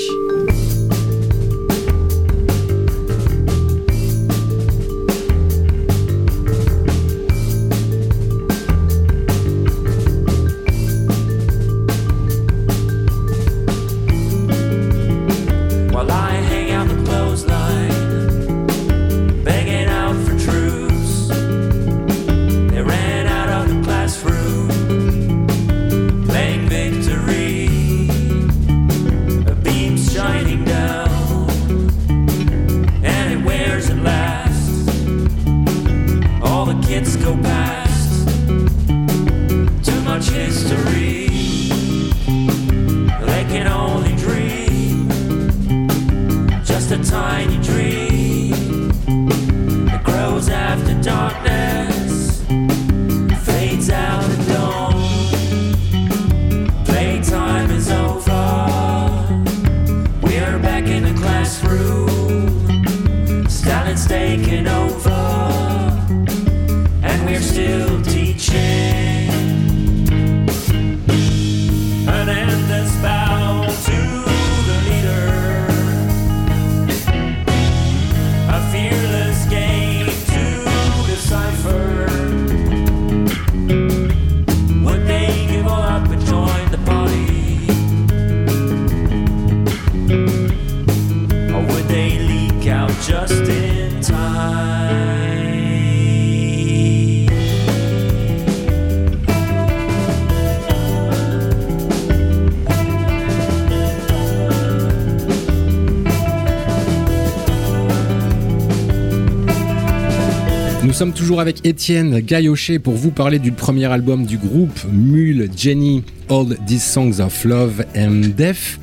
[110.91, 115.49] Nous sommes toujours avec Étienne Gaillochet pour vous parler du premier album du groupe Mule
[115.56, 118.77] Jenny All These Songs of Love and Death.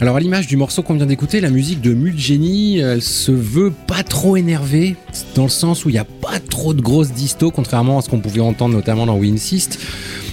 [0.00, 3.32] Alors à l'image du morceau qu'on vient d'écouter, la musique de Mule Jenny, elle se
[3.32, 4.96] veut pas trop énervée,
[5.34, 8.08] dans le sens où il n'y a pas trop de grosses distos, contrairement à ce
[8.08, 9.78] qu'on pouvait entendre notamment dans We Insist.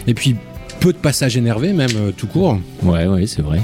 [0.07, 0.37] Et puis
[0.79, 2.57] peu de passages énervés même euh, tout court.
[2.81, 3.59] Ouais, ouais, c'est vrai.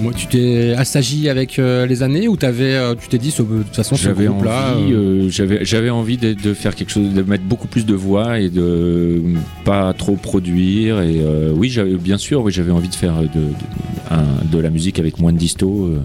[0.00, 3.42] Moi, tu t'es assagi avec euh, les années ou t'avais, euh, tu t'es dit, ce-
[3.42, 4.92] de toute façon, ce J'avais envie, groupe-là, euh,
[5.26, 8.40] euh, j'avais, j'avais envie de, de faire quelque chose, de mettre beaucoup plus de voix
[8.40, 9.22] et de
[9.64, 11.00] pas trop produire.
[11.02, 13.44] Et euh, oui, j'avais, bien sûr, oui, j'avais envie de faire de, de,
[14.10, 15.98] un- de la musique avec moins de disto, euh,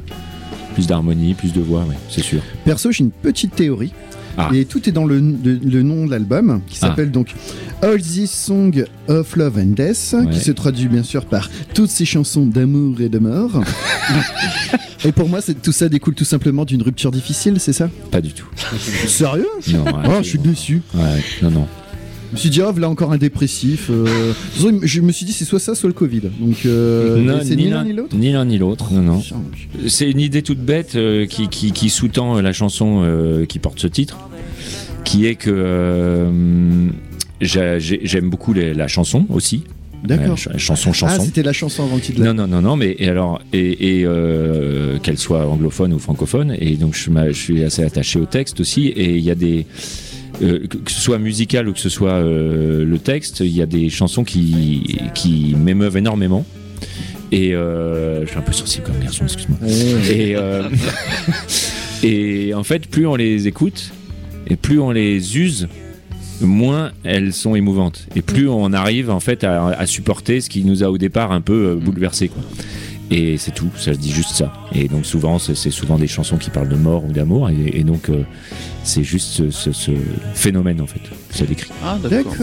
[0.74, 2.42] plus d'harmonie, plus de voix, ouais, c'est sûr.
[2.66, 3.92] Perso, j'ai une petite théorie.
[4.38, 4.50] Ah.
[4.54, 6.88] Et tout est dans le, le- le nom de l'album, qui Ah.
[6.88, 7.34] s'appelle donc
[7.82, 10.30] All These Songs of Love and Death, Ouais.
[10.32, 13.62] qui se traduit bien sûr par toutes ces chansons d'amour et de mort.
[15.06, 17.90] et pour moi, c'est- tout ça découle tout simplement d'une rupture difficile, c'est ça?
[18.12, 18.48] Pas du tout.
[19.08, 19.48] Sérieux?
[19.72, 20.82] Non, ouais, Oh, je suis déçu.
[20.94, 21.68] ouais, non, non.
[22.32, 23.90] Je me suis dit, oh, là encore un dépressif.
[23.90, 24.34] euh.
[24.84, 26.22] Je me suis dit, c'est soit ça, soit le Covid.
[26.40, 29.20] Donc, euh, Non, c'est ni l'un ni l'autre Ni l'un ni l'autre, non, non.
[29.20, 29.38] Putain,
[29.88, 33.04] C'est une idée toute bête euh, qui, qui, qui sous-tend euh, la chanson
[33.48, 34.18] qui porte ce titre,
[35.04, 36.26] qui est que
[37.42, 39.64] j'ai- j'ai- j'aime beaucoup les- la chanson aussi.
[40.04, 40.34] D'accord.
[40.34, 41.24] Euh, ch- chanson, Ah, chanson.
[41.24, 42.22] c'était la chanson avant le titre.
[42.22, 46.56] non, non, non, non, mais et alors, et, et, euh, qu'elle soit anglophone ou francophone,
[46.60, 49.66] et donc je, je suis assez attaché au texte aussi, et il y a des.
[50.42, 53.66] Euh, que ce soit musical ou que ce soit euh, le texte, il y a
[53.66, 56.46] des chansons qui, qui m'émeuvent énormément.
[57.32, 59.58] Et euh, je suis un peu sensible comme garçon, excuse-moi.
[60.10, 60.36] Et,
[62.04, 63.92] et en fait, plus on les écoute
[64.48, 65.68] et plus on les use,
[66.42, 68.08] moins elles sont émouvantes.
[68.16, 71.32] Et plus on arrive en fait à, à supporter ce qui nous a au départ
[71.32, 72.30] un peu euh, bouleversé.
[72.30, 72.44] Quoi.
[73.12, 74.52] Et c'est tout, ça dit juste ça.
[74.74, 77.50] Et donc souvent, c'est souvent des chansons qui parlent de mort ou d'amour.
[77.50, 78.24] Et, et donc, euh,
[78.84, 79.92] c'est juste ce, ce- ce
[80.34, 81.02] phénomène en fait.
[81.30, 81.70] Ça décrit.
[81.84, 82.34] Ah, d'accord.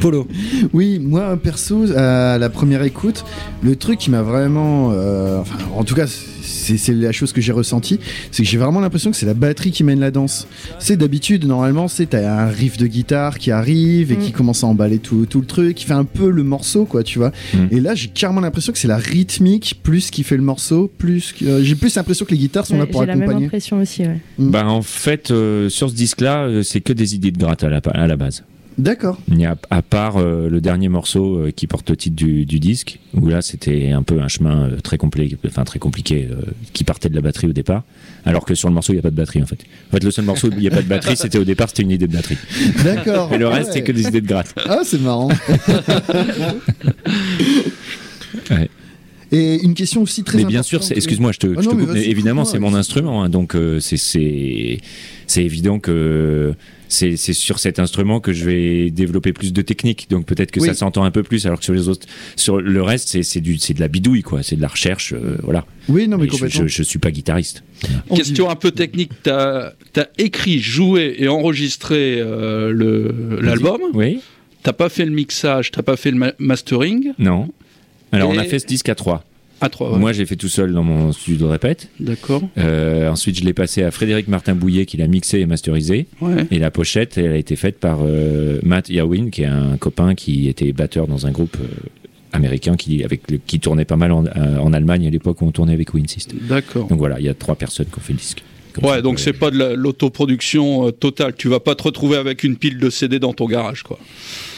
[0.00, 0.26] Polo.
[0.72, 3.24] Oui, moi perso, à la première écoute,
[3.62, 7.52] le truc qui m'a vraiment, euh, enfin, en tout cas, c'est la chose que j'ai
[7.52, 7.98] ressentie,
[8.30, 10.46] c'est que j'ai vraiment l'impression que c'est la batterie qui mène la danse.
[10.78, 14.20] C'est d'habitude, normalement, c'est t'as un riff de guitare qui arrive et Mm.
[14.20, 17.02] qui commence à emballer tout, tout le truc, qui fait un peu le morceau, quoi,
[17.02, 17.32] tu vois.
[17.54, 17.58] Mm.
[17.70, 21.34] Et là, j'ai carrément l'impression que c'est la rythmique plus qui fait le morceau, plus
[21.42, 23.46] euh, j'ai plus l'impression que les guitares sont là pour J'ai la même accompagner.
[23.46, 24.20] impression aussi, ouais.
[24.38, 24.50] Mm.
[24.50, 27.78] Ben, en fait, euh, sur ce disque-là, c'est que des idées de gratte à la,
[27.92, 28.42] à la base.
[28.78, 29.18] D'accord.
[29.28, 32.46] Il y a, à part euh, le dernier morceau euh, qui porte le titre du,
[32.46, 36.28] du disque, où là c'était un peu un chemin euh, très compliqué, enfin très compliqué,
[36.72, 37.82] qui partait de la batterie au départ,
[38.24, 39.58] alors que sur le morceau il n'y a pas de batterie en fait.
[39.88, 41.68] En fait, le seul morceau où il n'y a pas de batterie, c'était au départ
[41.70, 42.38] c'était une idée de batterie.
[42.84, 43.32] D'accord.
[43.32, 44.54] Et le reste c'est que des idées de gratte.
[44.64, 45.28] Ah, c'est marrant.
[48.50, 48.68] Ouais.
[49.30, 50.96] Et une question aussi très Mais bien sûr, importante.
[50.96, 53.28] excuse-moi, je te, Ah je non, te mais coupe, mais évidemment c'est mon instrument, hein,
[53.28, 54.78] donc euh, c'est
[55.36, 56.54] évident que
[56.88, 60.60] c'est c'est sur cet instrument que je vais développer plus de technique, donc peut-être que
[60.60, 60.66] Oui.
[60.68, 63.40] ça s'entend un peu plus, alors que sur les autres, sur le reste c'est c'est
[63.40, 65.64] du c'est de la bidouille quoi, c'est de la recherche, euh, voilà.
[65.88, 66.62] Oui, non, mais Mais je, complètement.
[66.66, 67.62] je, je suis pas guitariste.
[68.14, 69.12] Question un peu technique.
[69.22, 69.74] Tu as,
[70.18, 73.80] écrit, joué et enregistré euh, le- l'album.
[73.94, 74.20] Oui.
[74.62, 77.12] T'as pas fait le mixage, t'as pas fait le ma- mastering.
[77.18, 77.48] Non.
[78.12, 79.24] Alors on a fait ce disque à trois.
[79.60, 79.92] À trois.
[79.92, 79.98] ouais.
[79.98, 81.88] Moi j'ai fait tout seul dans mon studio de répète.
[82.00, 82.42] D'accord.
[82.58, 86.06] Euh, ensuite je l'ai passé à Frédéric Martin Bouillet qui l'a mixé et masterisé.
[86.20, 86.46] Ouais.
[86.50, 90.14] Et la pochette, elle a été faite par euh, Matt Yawin, qui est un copain
[90.14, 91.66] qui était batteur dans un groupe euh,
[92.32, 95.50] américain qui, avec le- qui tournait pas mal en, en Allemagne à l'époque où on
[95.50, 96.34] tournait avec Winsist.
[96.48, 96.86] D'accord.
[96.88, 98.42] Donc voilà, il y a trois personnes qui ont fait le disque.
[98.82, 101.34] Ouais, donc c'est pas de la- l'autoproduction euh, totale.
[101.36, 103.98] Tu vas pas te retrouver avec une pile de CD dans ton garage, quoi.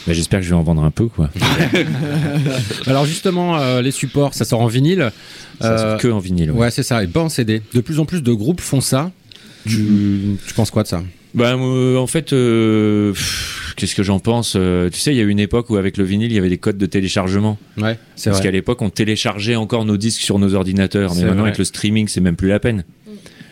[0.07, 1.29] Bah, J'espère que je vais en vendre un peu, quoi.
[2.87, 5.11] Alors justement, euh, les supports, ça sort en vinyle.
[5.59, 6.51] Ça sort Euh, que en vinyle.
[6.51, 7.61] Ouais, c'est ça, et pas en CD.
[7.73, 9.11] De plus en plus de groupes font ça.
[9.67, 9.85] Tu,
[10.47, 11.03] tu penses quoi de ça?
[11.33, 15.21] Bah, euh, en fait, euh, pff, qu'est-ce que j'en pense Euh, Tu sais, il y
[15.21, 17.57] a eu une époque où avec le vinyle, il y avait des codes de téléchargement.
[17.77, 21.13] Ouais, c'est Parce qu'à l'époque, on téléchargeait encore nos disques sur nos ordinateurs.
[21.15, 21.49] Mais maintenant, vrai.
[21.49, 22.83] avec le streaming, c'est même plus la peine.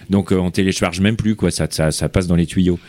[0.09, 1.51] Donc, euh, on télécharge même plus, quoi.
[1.51, 2.79] Ça, ça, ça passe dans les tuyaux.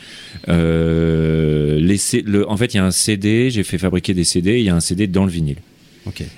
[0.49, 3.51] Euh, les C- le, en fait, il y a un CD.
[3.51, 4.59] J'ai fait fabriquer des CD.
[4.59, 5.59] Il y a un CD dans le vinyle.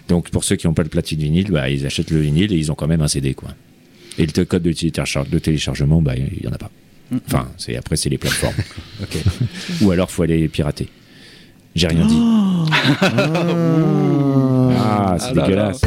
[0.08, 2.56] Donc, pour ceux qui n'ont pas le platine vinyle, bah, ils achètent le vinyle et
[2.56, 3.50] ils ont quand même un CD, quoi.
[4.18, 6.70] Et le code de, télécharge- de téléchargement, bah, il y en a pas.
[7.28, 8.54] Enfin, c'est après, c'est les plateformes.
[9.82, 10.88] Ou alors, faut aller pirater.
[11.76, 12.18] J'ai rien dit.
[14.78, 15.80] Ah, c'est Ah là dégueulasse.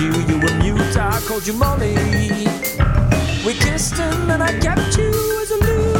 [0.00, 0.96] You, you were mute.
[0.96, 1.94] I called you Molly.
[3.44, 5.10] We kissed and then I kept you
[5.42, 5.99] as a lute.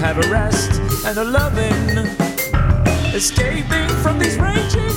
[0.00, 2.06] Have a rest and a loving.
[3.14, 4.90] Escaping from these raging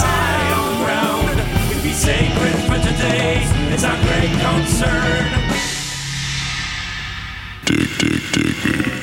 [0.00, 1.36] on the ground.
[1.68, 3.42] We'd be sacred for today.
[3.72, 5.28] It's our great concern.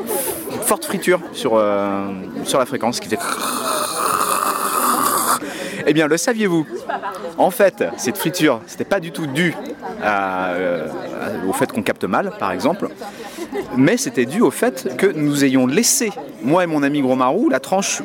[0.54, 2.08] une forte friture sur, euh,
[2.44, 3.18] sur la fréquence qui faisait...
[5.88, 6.66] Eh bien, le saviez-vous?
[7.38, 9.54] En fait, cette friture, c'était pas du tout dû
[10.02, 10.86] euh,
[11.48, 12.88] au fait qu'on capte mal, par exemple,
[13.76, 16.10] mais c'était dû au fait que nous ayons laissé,
[16.42, 18.02] moi et mon ami Gros Marou, la tranche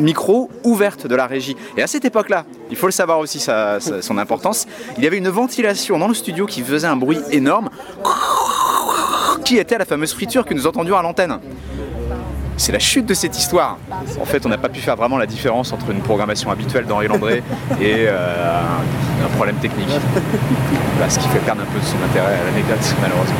[0.00, 1.56] micro ouverte de la régie.
[1.76, 4.66] Et à cette époque-là, il faut le savoir aussi son importance,
[4.98, 7.70] il y avait une ventilation dans le studio qui faisait un bruit énorme,
[9.44, 11.38] qui était la fameuse friture que nous entendions à l'antenne.
[12.56, 13.78] C'est la chute de cette histoire.
[14.20, 17.08] En fait, on n'a pas pu faire vraiment la différence entre une programmation habituelle d'Henri
[17.08, 17.42] Landré
[17.80, 19.88] et euh, un, un problème technique.
[20.96, 23.36] Voilà, ce qui fait perdre un peu de son intérêt à l'anecdote, malheureusement.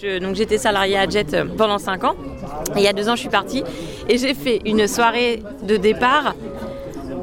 [0.00, 2.14] Je- donc j'étais salariée à Jet euh, pendant 5 ans.
[2.76, 3.64] Et il y a deux ans, je suis partie
[4.08, 6.36] et j'ai fait une soirée de départ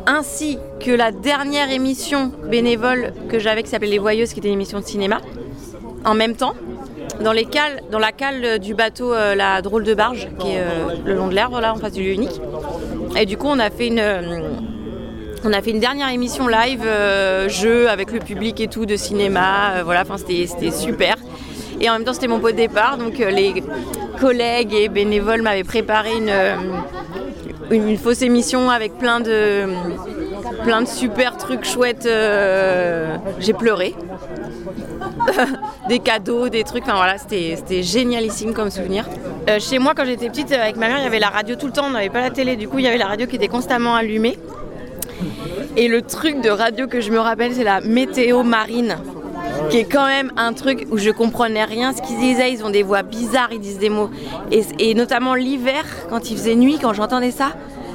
[0.06, 4.56] ainsi que la dernière émission bénévole que j'avais qui s'appelait Les Voyeuses, qui était une
[4.56, 5.22] émission de cinéma,
[6.04, 6.54] en même temps,
[7.22, 11.30] dans, la cale du bateau euh, La Drôle de Barge, qui est euh, le long
[11.30, 12.42] de l'herbe, là, en face du lieu unique.
[13.18, 14.04] Et du coup, on a fait une,
[15.46, 16.84] on a fait une dernière émission live,
[17.48, 19.82] jeu avec le public et tout, de cinéma.
[19.86, 21.16] voilà, c'était super.
[21.80, 22.98] Et en même temps, c'était mon pot de départ.
[22.98, 23.64] Donc, euh, les
[24.20, 26.56] collègues et bénévoles m'avaient préparé une, euh,
[27.72, 29.66] une, une fausse émission avec plein de,
[30.64, 32.06] plein de super trucs chouettes.
[32.08, 33.94] euh, J'ai pleuré.
[35.90, 36.84] des cadeaux, des trucs.
[36.84, 39.06] Enfin voilà, c'était génialissime comme souvenir.
[39.60, 41.72] Chez moi, quand j'étais petite, avec ma mère, il y avait la radio tout le
[41.72, 41.86] temps.
[41.88, 42.56] On n'avait pas la télé.
[42.56, 44.38] Du coup, il y avait la radio qui était constamment allumée.
[45.76, 48.98] Et le truc de radio que je me rappelle, c'est la météo marine,
[49.70, 52.52] qui est quand même un truc où je comprenais rien ce qu'ils disaient.
[52.52, 54.10] Ils ont des voix bizarres, ils disent des mots.
[54.52, 57.54] Et, et notamment l'hiver, quand il faisait nuit, quand j'entendais ça,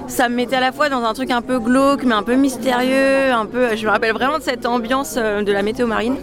[0.09, 2.35] ça me mettait à la fois dans un truc un peu glauque, mais un peu
[2.35, 3.75] mystérieux, un peu.
[3.77, 6.17] Je me rappelle vraiment de cette ambiance euh, de la météo marine.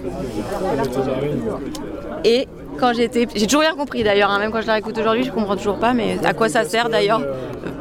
[2.24, 2.48] Et
[2.80, 5.32] quand j'étais, j'ai toujours rien compris d'ailleurs, hein, même quand je la réécoute aujourd'hui, je
[5.32, 7.22] comprends toujours pas, mais à quoi ça sert d'ailleurs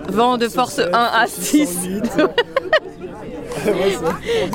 [0.08, 1.78] Vent de force 1 à 6.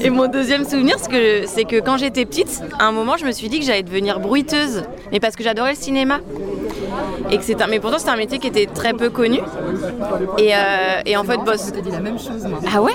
[0.04, 3.50] Et mon deuxième souvenir, c'est que, quand j'étais petite, à un moment, je me suis
[3.50, 6.20] dit que j'allais devenir bruiteuse, mais parce que j'adorais le cinéma.
[7.32, 9.40] Et que un, mais pourtant, c'était un métier qui était très peu connu.
[10.38, 11.72] Et, euh, et en fait, boss.
[11.72, 12.60] dit la même chose, moi.
[12.72, 12.94] Ah ouais?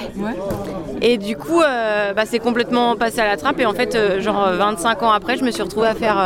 [1.00, 3.60] Et du coup, euh, bah, c'est complètement passé à la trappe.
[3.60, 6.22] Et en fait, euh, genre euh, 25 ans après, je me suis retrouvée à faire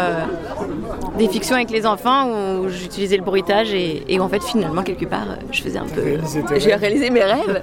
[1.19, 4.83] des fictions avec les enfants où j'utilisais le bruitage et, et où en fait, finalement,
[4.83, 6.19] quelque part, je faisais un peu.
[6.59, 7.63] J'ai réalisé mes rêves.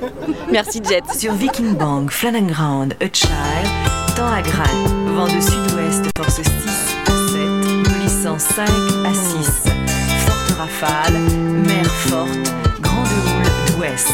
[0.52, 1.04] Merci Jet.
[1.18, 3.32] Sur Viking Bang, Flannan Ground, A Child,
[4.18, 6.50] dans la Grane, vent de sud-ouest, force 6
[7.08, 8.68] à 7, glissant 5
[9.06, 9.70] à 6,
[10.26, 11.14] forte rafale,
[11.66, 14.08] mer forte, grande houle d'ouest.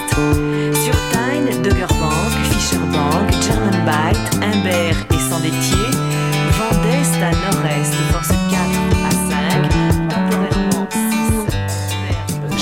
[0.84, 5.05] Sur Tyne, Doggerbank, Fisherbank, German Bight, Imbert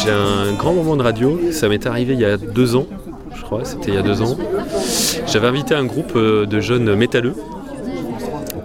[0.04, 2.88] J'ai un grand moment de radio, ça m'est arrivé il y a deux ans,
[3.38, 4.36] je crois, c'était il y a deux ans.
[5.28, 7.36] J'avais invité un groupe euh, de jeunes métalleux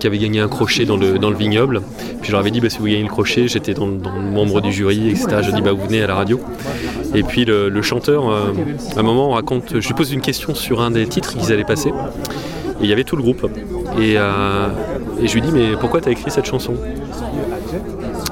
[0.01, 1.82] qui avait gagné un crochet dans le, dans le vignoble.
[2.20, 4.30] Puis je leur avais dit, bah, si vous gagnez le crochet, j'étais dans, dans le
[4.30, 5.43] membre du jury, etc.
[5.43, 6.41] Je dis, bah, vous venez à la radio.
[7.14, 8.53] Et puis le, chanteur, euh,
[8.97, 11.53] à un moment, on raconte, je lui pose une question sur un des titres qu'ils
[11.53, 11.91] allaient passer.
[11.91, 13.49] Et il y avait tout le groupe.
[13.97, 14.68] Et, euh,
[15.22, 16.74] et je lui dis, mais pourquoi tu as écrit cette chanson?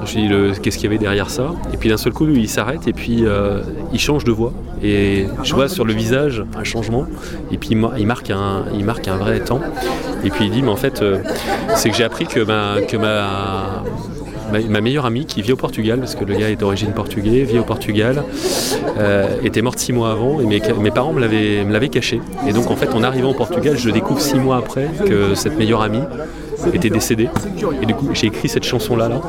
[0.07, 1.51] Je lui dis le- qu'est-ce qu'il y avait derrière ça.
[1.73, 3.61] Et puis d'un seul coup, il s'arrête et puis euh,
[3.93, 4.53] il change de voix.
[4.83, 7.05] Et je vois sur le visage un changement.
[7.51, 9.59] Et puis il mar- il marque un, il marque un vrai temps.
[10.23, 11.19] Et puis il dit, mais en fait, euh,
[11.75, 12.75] c'est que j'ai appris que, ma,
[14.81, 17.63] meilleure amie qui vit au Portugal, parce que le gars est d'origine portugais, vit au
[17.63, 18.23] Portugal,
[18.97, 22.21] euh, était morte six mois avant et mes, mes parents me me l'avaient caché.
[22.47, 25.57] Et donc en fait, en arrivant au Portugal, je découvre six mois après que cette
[25.57, 26.03] meilleure amie
[26.73, 27.29] était décédée.
[27.81, 29.09] Et du coup, j'ai écrit cette chanson-là.
[29.09, 29.21] Là.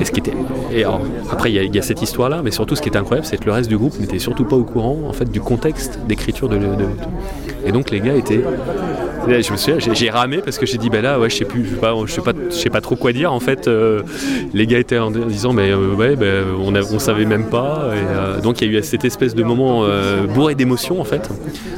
[0.00, 0.34] Et ce qui était.
[0.72, 3.44] Et après, il y, a- cette histoire-là, mais surtout, ce qui est incroyable, c'est que
[3.46, 6.56] le reste du groupe n'était surtout pas au courant en fait du contexte d'écriture de,
[6.58, 6.88] de- de-
[7.64, 8.42] Et donc, les gars étaient.
[9.28, 11.70] Je me j'ai- ramé parce que j'ai dit, ben là, ouais, je sais plus, je
[11.70, 11.76] sais
[12.22, 13.32] pas, je sais pas, trop quoi dire.
[13.32, 14.02] En fait, euh,
[14.54, 17.90] les gars étaient en disant, euh, ben, on, a- on savait même pas.
[17.94, 19.84] Et, euh, donc, il y a eu cette espèce de moment
[20.34, 21.28] bourré d'émotions, en fait.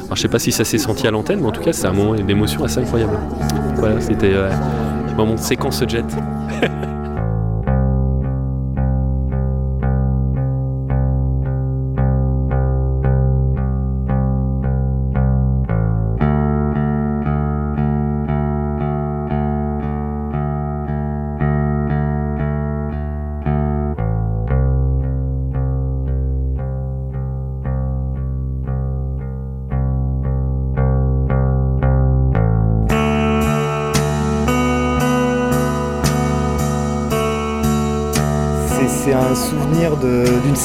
[0.05, 1.87] Alors, je sais pas si ça s'est senti à l'antenne, mais en tout cas, c'est
[1.87, 3.17] un moment d'émotion assez incroyable.
[3.75, 6.03] Voilà, c'était de séquence jet.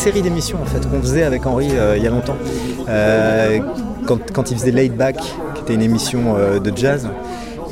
[0.07, 2.37] série d'émissions en fait qu'on faisait avec Henri euh, il y a longtemps.
[2.89, 3.59] Euh,
[4.07, 7.09] quand, quand il faisait Laid Back, qui était une émission euh, de jazz.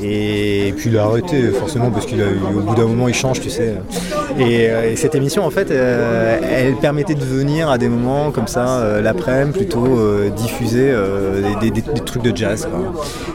[0.02, 3.50] Et puis il a arrêté forcément parce qu'il au bout d'un moment il change, tu
[3.50, 3.74] sais.
[4.38, 8.30] Et, euh, et cette émission en fait, euh, elle permettait de venir à des moments
[8.30, 9.98] comme ça euh, l'après-midi plutôt
[10.36, 10.92] diffuser
[11.60, 12.68] des, trucs de jazz.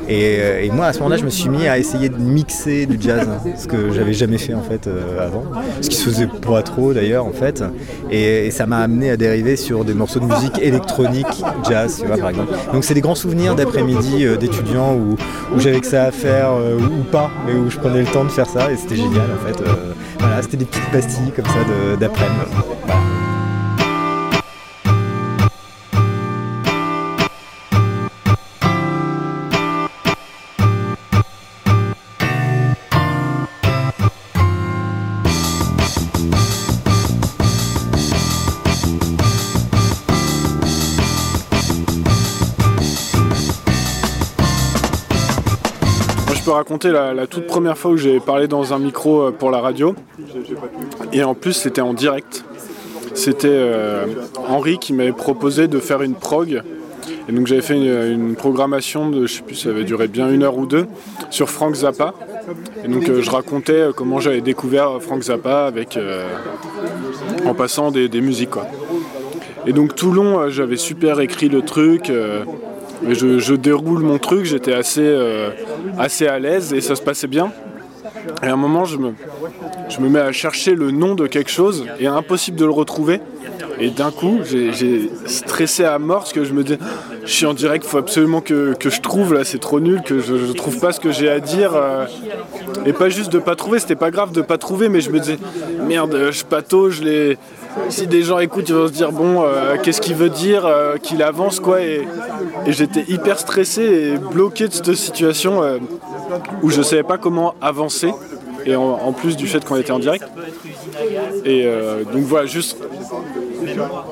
[0.10, 3.28] Et, moi à ce moment-là je me suis mis à essayer de mixer du jazz,
[3.58, 4.90] ce que j'avais jamais fait en fait
[5.20, 5.44] avant,
[5.82, 7.64] ce qui se faisait pas trop d'ailleurs en fait.
[8.12, 11.28] Et, ça m'a amené à dériver sur des morceaux de musique électronique,
[11.70, 12.54] jazz, tu vois par exemple.
[12.74, 15.16] Donc c'est des grands souvenirs d'après-midi d'étudiants où,
[15.60, 18.48] j'avais que ça à faire ou pas, mais où je prenais le temps de faire
[18.48, 19.64] ça et c'était génial en fait.
[20.20, 21.64] Voilà, c'était des petites pastilles comme ça
[22.00, 23.19] d'après-midi.
[46.70, 49.96] Raconter la, toute première fois où j'ai parlé dans un micro euh, pour la radio.
[51.12, 52.46] Et en plus, c'était en direct.
[53.16, 54.06] C'était euh,
[54.48, 56.62] Henri qui m'avait proposé de faire une prog.
[57.28, 60.44] Et donc j'avais fait une, programmation de, je sais plus, ça avait duré bien une
[60.44, 60.86] heure ou deux,
[61.32, 62.14] sur Frank Zappa.
[62.86, 65.98] Et donc euh, je racontais comment j'avais découvert Frank Zappa avec,
[67.48, 68.52] en passant des, des musiques.
[68.52, 68.68] Quoi.
[69.66, 72.12] Et donc tout long, j'avais super écrit le truc.
[73.08, 75.50] Et je, déroule mon truc, j'étais assez, euh,
[75.98, 77.52] assez à l'aise et ça se passait bien.
[78.44, 79.14] Et à un moment, je me,
[79.90, 83.22] je me mets à chercher le nom de quelque chose et impossible de le retrouver.
[83.80, 86.78] Et d'un coup, j'ai stressé à mort parce que je me dis,
[87.24, 90.20] je suis en direct, faut absolument que, que je trouve là, c'est trop nul, que
[90.20, 91.76] je, je trouve pas ce que j'ai à dire.
[91.76, 92.06] euh,
[92.86, 95.20] et pas juste de pas trouver, c'était pas grave de pas trouver, mais je me
[95.20, 95.38] disais,
[95.88, 97.38] merde, je patauge, les...
[97.90, 100.98] si des gens écoutent, ils vont se dire, bon, euh, qu'est-ce qu'il veut dire, euh,
[100.98, 101.82] qu'il avance quoi.
[101.82, 102.08] Et,
[102.68, 105.78] j'étais hyper stressé et bloqué de cette situation euh,
[106.62, 108.14] où je savais pas comment avancer.
[108.66, 110.26] Et en, plus du fait qu'on était en direct.
[111.46, 111.66] Et
[112.12, 112.78] donc voilà, juste.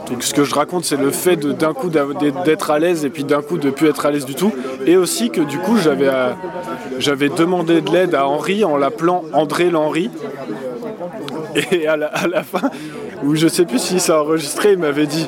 [0.09, 3.25] Donc ce que je raconte, c'est le fait d'un coup d'être à l'aise et puis
[3.25, 4.53] d'un coup de plus être à l'aise du tout.
[4.85, 6.09] Et aussi que du coup, j'avais
[6.97, 10.09] j'avais demandé de l'aide à Henri en l'appelant André Lenry.
[11.71, 12.71] Et à la fin,
[13.23, 15.27] où je sais plus si ça a enregistré, il m'avait dit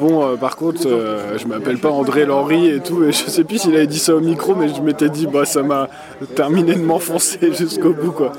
[0.00, 3.04] Bon, euh, par contre, euh, je m'appelle pas André Lenry et tout.
[3.04, 5.44] Et je sais plus s'il avait dit ça au micro, mais je m'étais dit Bah,
[5.44, 5.88] ça m'a
[6.34, 8.32] terminé de m'enfoncer jusqu'au bout, quoi.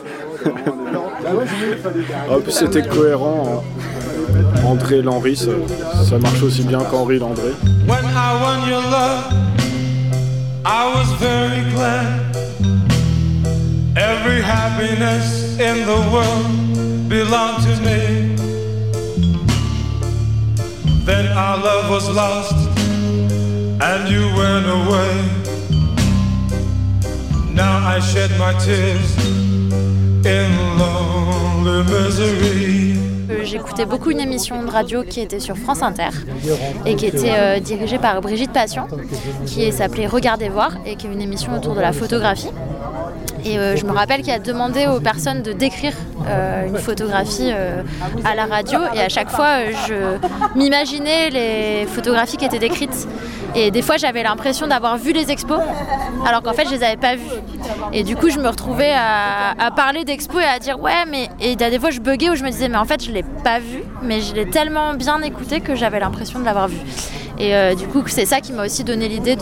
[2.30, 3.64] en plus, c'était cohérent.
[3.64, 4.66] hein.
[4.66, 5.52] André Lenry, ça,
[6.10, 7.52] ça marche aussi bien qu'Henri Landré.
[7.88, 9.34] When I won your love,
[10.66, 12.36] I was very glad.
[13.96, 18.35] Every happiness in the world belonged to me.
[21.06, 22.56] Then our love was lost,
[23.80, 25.14] and you went away.
[27.54, 29.16] Now I shed my tears
[30.26, 30.50] in
[31.84, 32.96] misery.
[33.30, 36.10] Euh, J'écoutais beaucoup une émission de radio qui était sur France Inter
[36.86, 38.88] et qui était euh, dirigée par Brigitte Passion,
[39.46, 42.50] qui s'appelait Regardez voir et qui est une émission autour de la photographie.
[43.46, 45.94] Et euh, je me rappelle qu'il a demandé aux personnes de décrire
[46.28, 47.84] euh, une photographie euh,
[48.24, 50.18] à la radio et à chaque fois je
[50.58, 53.08] m'imaginais les photographies qui étaient décrites.
[53.54, 55.60] Et des fois j'avais l'impression d'avoir vu les expos
[56.26, 57.22] alors qu'en fait je les avais pas vues.
[57.94, 61.30] Et du coup je me retrouvais à, à parler d'expos et à dire ouais mais
[61.40, 63.04] et il y a des fois je buguais où je me disais mais en fait
[63.04, 66.68] je l'ai pas vu mais je l'ai tellement bien écouté que j'avais l'impression de l'avoir
[66.68, 66.78] vu.
[67.38, 69.38] Et euh, du coup, c'est ça qui m'a aussi donné l'idée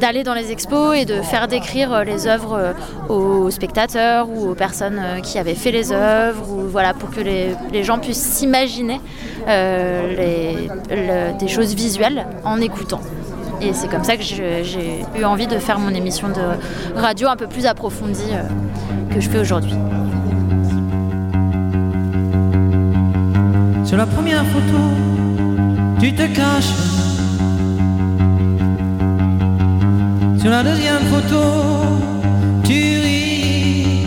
[0.00, 2.72] d'aller dans les expos et de faire décrire euh, les œuvres euh,
[3.12, 7.84] aux spectateurs ou aux personnes qui avaient fait les œuvres, ou voilà, pour que les,
[7.84, 9.00] gens puissent s'imaginer
[9.46, 10.68] des
[11.48, 13.00] choses visuelles en écoutant.
[13.60, 17.36] Et c'est comme ça que j'ai eu envie de faire mon émission de radio un
[17.36, 18.32] peu plus approfondie
[19.14, 19.74] que je fais aujourd'hui.
[23.84, 24.78] Sur la première photo,
[26.00, 26.95] tu te caches.
[30.46, 31.42] Sur la deuxième photo,
[32.62, 34.06] tu ris.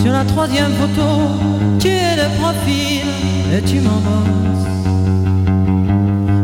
[0.00, 1.08] Sur la troisième photo,
[1.80, 3.08] tu es de profil
[3.52, 4.68] et tu m'embrasses.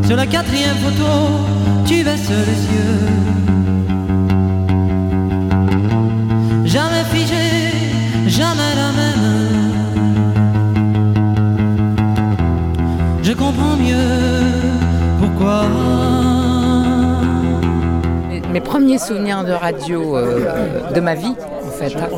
[0.08, 1.06] Sur la quatrième photo,
[1.86, 3.06] tu baisses les yeux.
[6.64, 7.46] Jamais figé,
[8.26, 9.70] jamais la même.
[13.22, 14.64] Je comprends mieux
[15.20, 15.83] pourquoi.
[18.54, 21.34] Mes- premiers souvenirs de radio euh, de ma vie,
[21.66, 22.08] en fait, hein,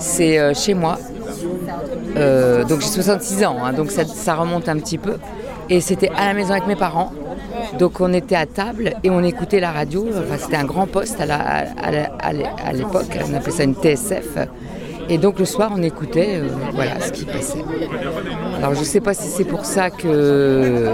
[0.00, 0.98] c'est euh, chez moi.
[2.16, 5.18] Euh, donc j'ai 66 ans, hein, donc ça, remonte un petit peu.
[5.70, 7.12] Et c'était à la maison avec mes parents.
[7.78, 10.08] Donc on était à table et on écoutait la radio.
[10.10, 13.16] Enfin, c'était un grand poste à l'époque.
[13.30, 14.36] On appelait ça une TSF.
[15.08, 16.42] Et donc le soir, on écoutait
[16.74, 17.64] voilà, ce qui passait.
[18.58, 20.88] Alors je ne sais pas si c'est pour ça que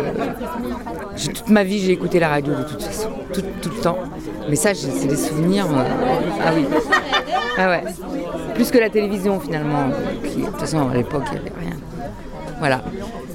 [1.16, 3.98] toute ma vie j'ai écouté la radio de toute façon, tout le temps.
[4.48, 5.66] Mais ça, c'est des souvenirs.
[5.70, 5.84] euh,
[6.44, 6.66] ah oui.
[7.58, 7.84] Ah ouais.
[8.54, 9.88] Plus que la télévision finalement.
[10.22, 11.76] qui, de toute façon, à l'époque, il n'y avait rien.
[12.58, 12.82] Voilà.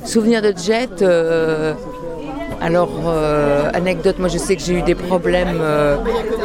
[0.06, 1.02] Souvenirs de jet.
[1.02, 1.74] euh,
[2.62, 5.60] alors, euh, anecdote, moi je sais que j'ai eu des problèmes.
[5.62, 5.96] euh,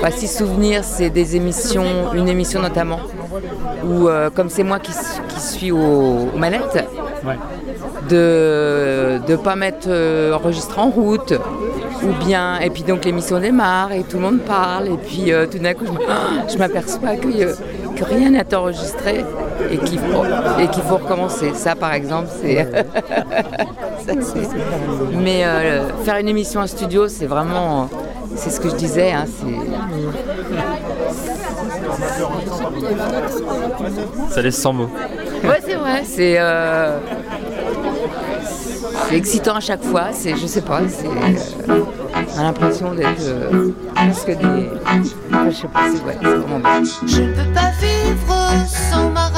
[0.01, 3.01] bah, si souvenirs, c'est des émissions, une émission notamment,
[3.85, 4.93] où euh, comme c'est moi qui,
[5.41, 6.85] suis aux, aux manettes,
[8.09, 9.89] de ne pas mettre
[10.33, 11.35] enregistré en route,
[12.05, 15.47] ou bien, et puis donc l'émission démarre et tout le monde parle, et puis euh,
[15.47, 15.87] tout d'un coup
[16.53, 17.55] je m'aperçois que, euh,
[17.97, 19.25] que rien n'est enregistré
[19.71, 20.25] et qu'il faut,
[20.61, 21.53] et qu'il faut recommencer.
[21.55, 22.67] Ça par exemple, c'est.
[25.13, 27.89] Mais euh, faire une émission en studio, c'est vraiment.
[28.37, 29.55] C'est ce que je disais, hein, c'est.
[34.31, 34.91] Ça laisse sans mots.
[35.45, 36.03] Ouais, c'est vrai.
[36.05, 36.99] C'est euh,
[39.09, 40.09] c'est excitant à chaque fois.
[40.13, 41.81] C'est, je sais pas, c'est, euh,
[42.35, 44.71] on a l'impression d'être euh, presque des.
[44.85, 46.83] enfin, je sais pas, c'est, ouais, vraiment bien.
[47.07, 49.29] Je ne peux pas vivre sans ma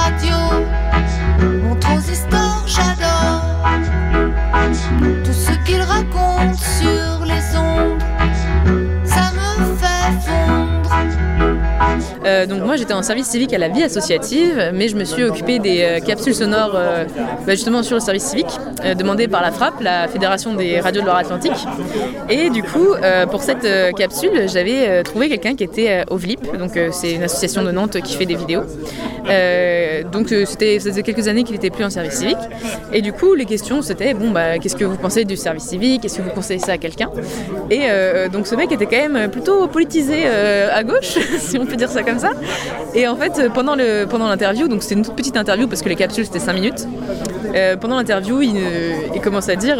[12.77, 16.01] j'étais en service civique à la vie associative, mais je me suis occupée des euh,
[16.01, 17.05] capsules sonores euh,
[17.47, 18.51] bah, justement sur le service civique,
[18.85, 21.53] euh, demandé par la FRAP, la Fédération des radios de Loire-Atlantique.
[22.29, 22.95] Et du coup,
[23.31, 23.67] pour cette
[23.97, 28.17] capsule, j'avais trouvé quelqu'un qui était au VLIP, donc c'est une association de Nantes qui
[28.17, 28.63] fait des vidéos.
[30.13, 32.37] Donc c'était, ça faisait quelques années qu'il n'était plus en service civique.
[32.93, 36.05] Et du coup, les questions c'était bon bah qu'est-ce que vous pensez du service civique?
[36.05, 37.11] Est-ce que vous conseillez ça à quelqu'un?
[37.71, 37.89] Et
[38.33, 42.03] donc ce mec était quand même plutôt politisé à gauche, si on peut dire ça
[42.03, 42.31] comme ça.
[42.95, 45.83] Et en fait, euh, pendant, le, pendant l'interview, donc c'était une toute petite interview parce
[45.83, 46.87] que les capsules c'était 5 minutes.
[47.55, 49.79] euh, pendant l'interview, il, euh, il commence à dire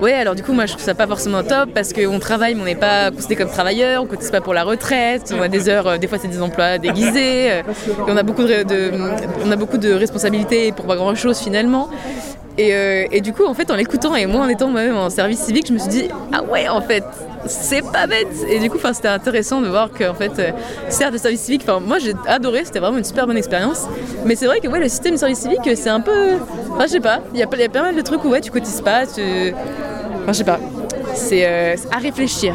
[0.00, 2.62] Ouais, alors du coup, moi je trouve ça pas forcément top parce qu'on travaille, mais
[2.62, 5.68] on n'est pas considéré comme travailleur, on cotise pas pour la retraite, on a des
[5.68, 7.62] heures, des fois c'est des emplois déguisés, et
[8.06, 8.64] on a beaucoup de,
[9.44, 11.88] on a beaucoup de responsabilités pour pas grand chose finalement.
[12.58, 12.72] Et,
[13.10, 15.68] et du coup, en fait, en l'écoutant et moi en étant moi-même en service civique,
[15.68, 17.04] je me suis dit ah ouais, en fait,
[17.46, 18.28] c'est pas bête.
[18.48, 20.50] Et du coup, c'était intéressant de voir que en fait, euh,
[20.88, 23.86] certes, le service civique, moi j'ai adoré, c'était vraiment une super bonne expérience.
[24.24, 26.34] Mais c'est vrai que ouais, le système service civique, c'est un peu,
[26.72, 28.24] enfin, je sais pas, il y, a pas- il y a pas mal de trucs
[28.24, 29.20] où ouais, tu cotises pas, tu,
[30.22, 30.58] enfin, je sais pas,
[31.14, 32.54] c'est euh, à réfléchir.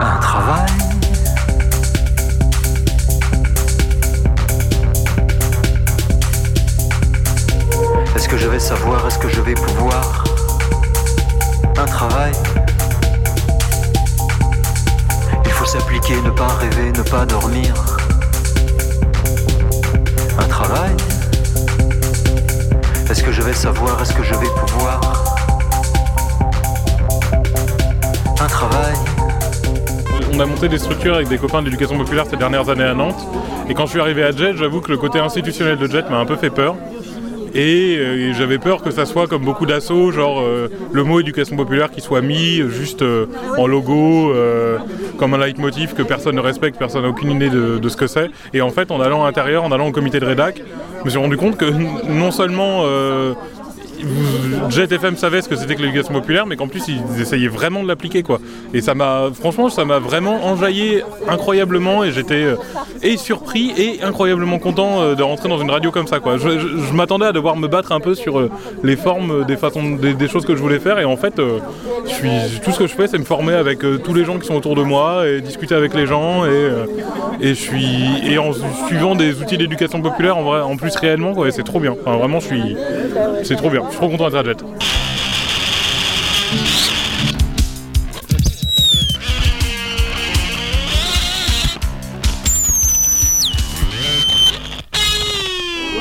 [0.00, 0.66] Un travail.
[8.16, 10.24] Est-ce que je vais savoir Est-ce que je vais pouvoir?
[11.76, 12.32] Un travail
[12.68, 12.69] Il
[15.60, 17.74] faut s'appliquer, ne pas rêver, ne pas dormir.
[20.38, 20.92] Un travail
[23.10, 25.00] Est-ce que je vais savoir Est-ce que je vais pouvoir?
[28.40, 28.94] Un travail
[30.32, 32.94] On a monté des structures avec des copains de l'éducation populaire ces dernières années à
[32.94, 33.20] Nantes.
[33.68, 36.16] Et quand je suis arrivé à Jet, j'avoue que le côté institutionnel de Jet m'a
[36.16, 36.74] un peu fait peur.
[37.54, 41.20] Et, euh, et j'avais peur que ça soit comme beaucoup d'assauts, genre euh, le mot
[41.20, 43.04] éducation populaire qui soit mis euh, juste
[43.56, 44.32] en logo,
[45.18, 48.06] comme un leitmotiv que personne ne respecte, personne n'a aucune idée de, de ce que
[48.06, 48.30] c'est.
[48.54, 50.62] Et en fait, en allant à l'intérieur, en allant au comité de rédac,
[51.00, 51.64] je me suis rendu compte que
[52.08, 52.84] non seulement
[54.04, 57.48] euh, Jet FM savait ce que c'était que l'éducation populaire, mais qu'en plus ils essayaient
[57.48, 58.40] vraiment de l'appliquer quoi.
[58.74, 62.56] Et ça m'a, franchement, ça m'a vraiment enjaillé incroyablement et j'étais euh,
[63.02, 66.36] et surpris et incroyablement content euh, de rentrer dans une radio comme ça quoi.
[66.36, 68.50] Je, m'attendais à devoir me battre un peu sur euh,
[68.82, 71.40] les formes des façons, des, choses que je voulais faire et en fait,
[72.06, 72.30] je suis,
[72.62, 74.76] tout ce que je fais, c'est me former avec tous les gens qui sont autour
[74.76, 76.68] de moi et discuter avec les gens et,
[77.40, 78.52] et je suis et en
[78.86, 81.50] suivant des outils d'éducation populaire en vrai, en plus réellement quoi.
[81.50, 81.96] c'est trop bien.
[82.04, 82.76] Vraiment, je suis,
[83.42, 83.82] c'est trop bien.
[83.90, 84.64] Je suis trop content d'être.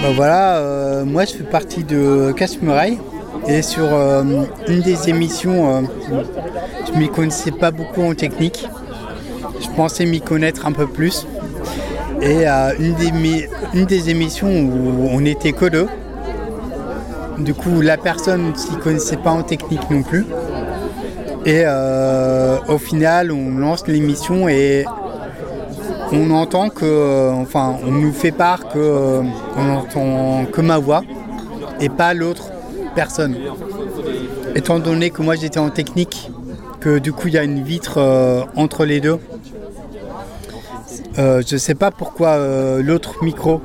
[0.02, 3.00] Bah voilà, euh, moi je fais partie de Casse-Muraille
[3.48, 4.24] et sur euh,
[4.68, 5.82] une des émissions, euh,
[6.88, 8.68] je m'y connaissais pas beaucoup en technique.
[9.62, 11.26] Je pensais m'y connaître un peu plus.
[12.22, 15.88] Et euh, une, des, une des émissions où on était que deux,
[17.40, 20.26] du coup la personne ne s'y connaissait pas en technique non plus.
[21.46, 24.86] Et euh, au final, on lance l'émission et
[26.12, 29.22] on entend que, euh, enfin, on nous fait part que euh,
[29.56, 31.04] on entend que ma voix
[31.80, 32.52] et pas l'autre
[32.96, 33.36] personne.
[34.56, 36.30] Étant donné que moi j'étais en technique,
[36.80, 38.00] que du coup il y a une vitre
[38.56, 39.20] entre les deux.
[41.18, 42.38] Euh, je sais pas pourquoi
[42.80, 43.62] l'autre micro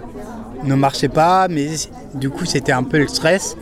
[0.65, 1.69] ne marchait pas, mais
[2.15, 3.57] du coup c'était un peu le stress.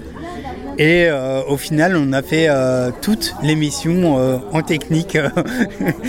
[0.78, 5.18] Et euh, au final, on a fait euh, toute l'émission euh, en technique.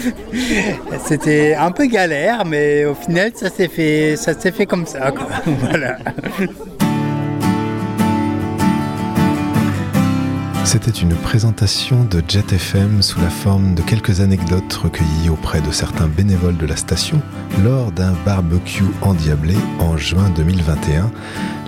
[1.05, 5.14] C'était un peu galère, mais au final, ça s'est fait, ça s'est fait comme ça.
[5.45, 5.97] voilà.
[10.66, 15.72] C'était une présentation de Jet FM sous la forme de quelques anecdotes recueillies auprès de
[15.72, 17.22] certains bénévoles de la station
[17.64, 21.11] lors d'un barbecue endiablé en juin 2021.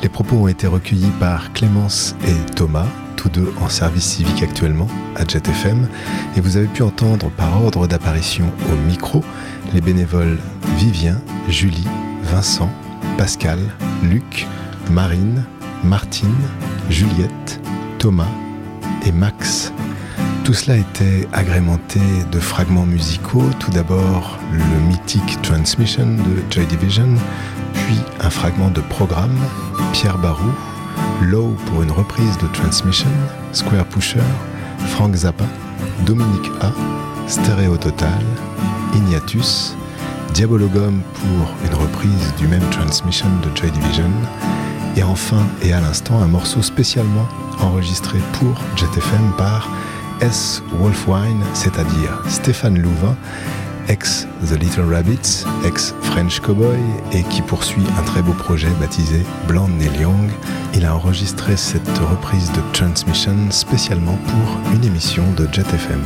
[0.02, 4.88] Les propos ont été recueillis par Clémence et Thomas, tous deux en service civique actuellement
[5.16, 5.88] à Jet FM,
[6.38, 9.24] et vous avez pu entendre par ordre d'apparition au micro
[9.74, 10.40] les bénévoles
[10.78, 11.88] Vivien, Julie,
[12.24, 12.72] Vincent,
[13.18, 13.60] Pascal,
[14.04, 14.48] Luc,
[14.90, 15.44] Marine,
[15.84, 16.34] Martine,
[16.90, 17.60] Juliette,
[18.00, 18.32] Thomas,
[19.06, 19.72] et Max.
[20.44, 22.00] Tout cela était agrémenté
[22.32, 27.10] de fragments musicaux, tout d'abord le mythique Transmission de Joy Division,
[27.74, 29.38] puis un fragment de programme,
[29.92, 30.52] Pierre Barou,
[31.22, 33.10] Low pour une reprise de Transmission,
[33.54, 34.20] Square Pusher,
[34.90, 35.46] Frank Zappa,
[36.06, 36.72] Dominique A,
[37.28, 38.24] Stéréo Total,
[38.94, 39.76] Ignatus,
[40.34, 44.12] Diabologum pour une reprise du même Transmission de Joy Division,
[44.96, 47.28] et enfin et à l'instant un morceau spécialement
[47.62, 49.70] enregistré pour JetFM par
[50.22, 50.64] S.
[50.80, 53.16] Wolfwine, c'est-à-dire Stéphane Louvain,
[53.88, 56.80] ex The Little Rabbits, ex French Cowboy
[57.12, 60.30] et qui poursuit un très beau projet baptisé Blonde Neil Young.
[60.74, 66.02] Il a enregistré cette reprise de Transmission spécialement pour une émission de JetFM.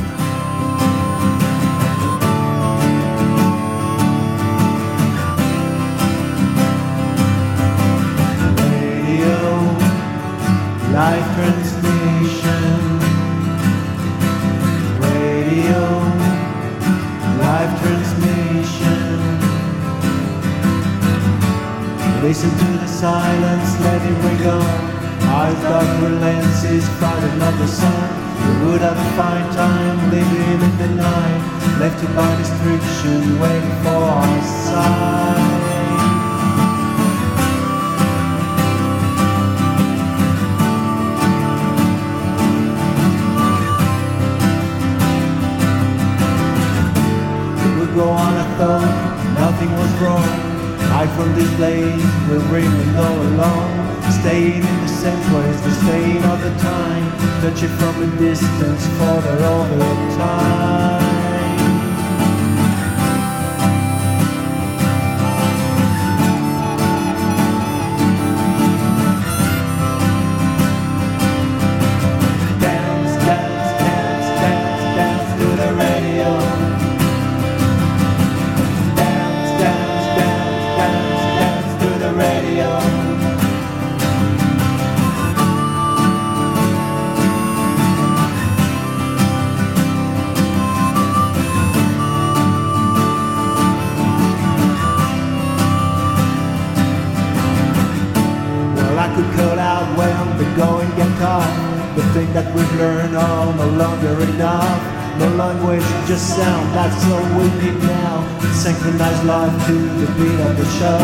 [102.46, 105.18] And all, no longer enough.
[105.18, 108.24] No language, just sound, that's all we need now.
[108.54, 111.00] Synchronize life to the beat of the show.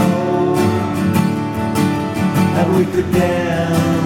[2.59, 3.97] And we could dance.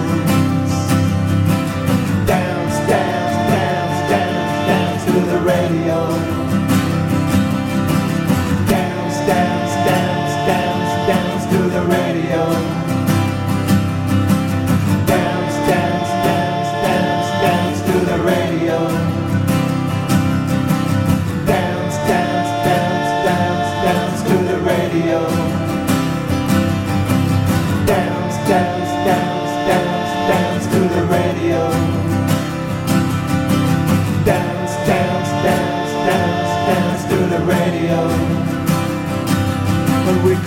[5.43, 6.00] Radio.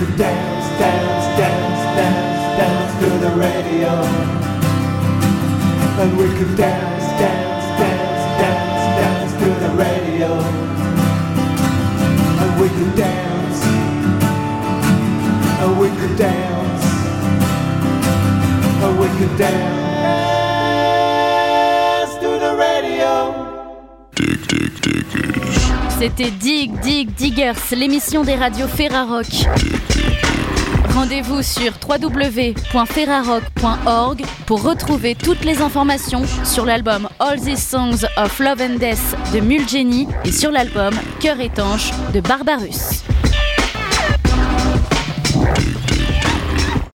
[0.04, 3.92] And we could dance, dance, dance, dance, dance to the radio.
[6.00, 10.30] And we could dance, dance, dance, dance, dance to the radio.
[12.42, 13.60] And we could dance.
[15.62, 16.84] And we could dance.
[18.84, 19.64] And we could dance
[22.20, 23.34] to the radio.
[25.98, 29.46] C'était Dig Dig Diggers, l'émission des radios Ferrarock.
[30.94, 38.62] Rendez-vous sur www.ferrarock.org pour retrouver toutes les informations sur l'album All These Songs of Love
[38.62, 43.03] and Death de Mulgeny et sur l'album Cœur étanche de Barbarus.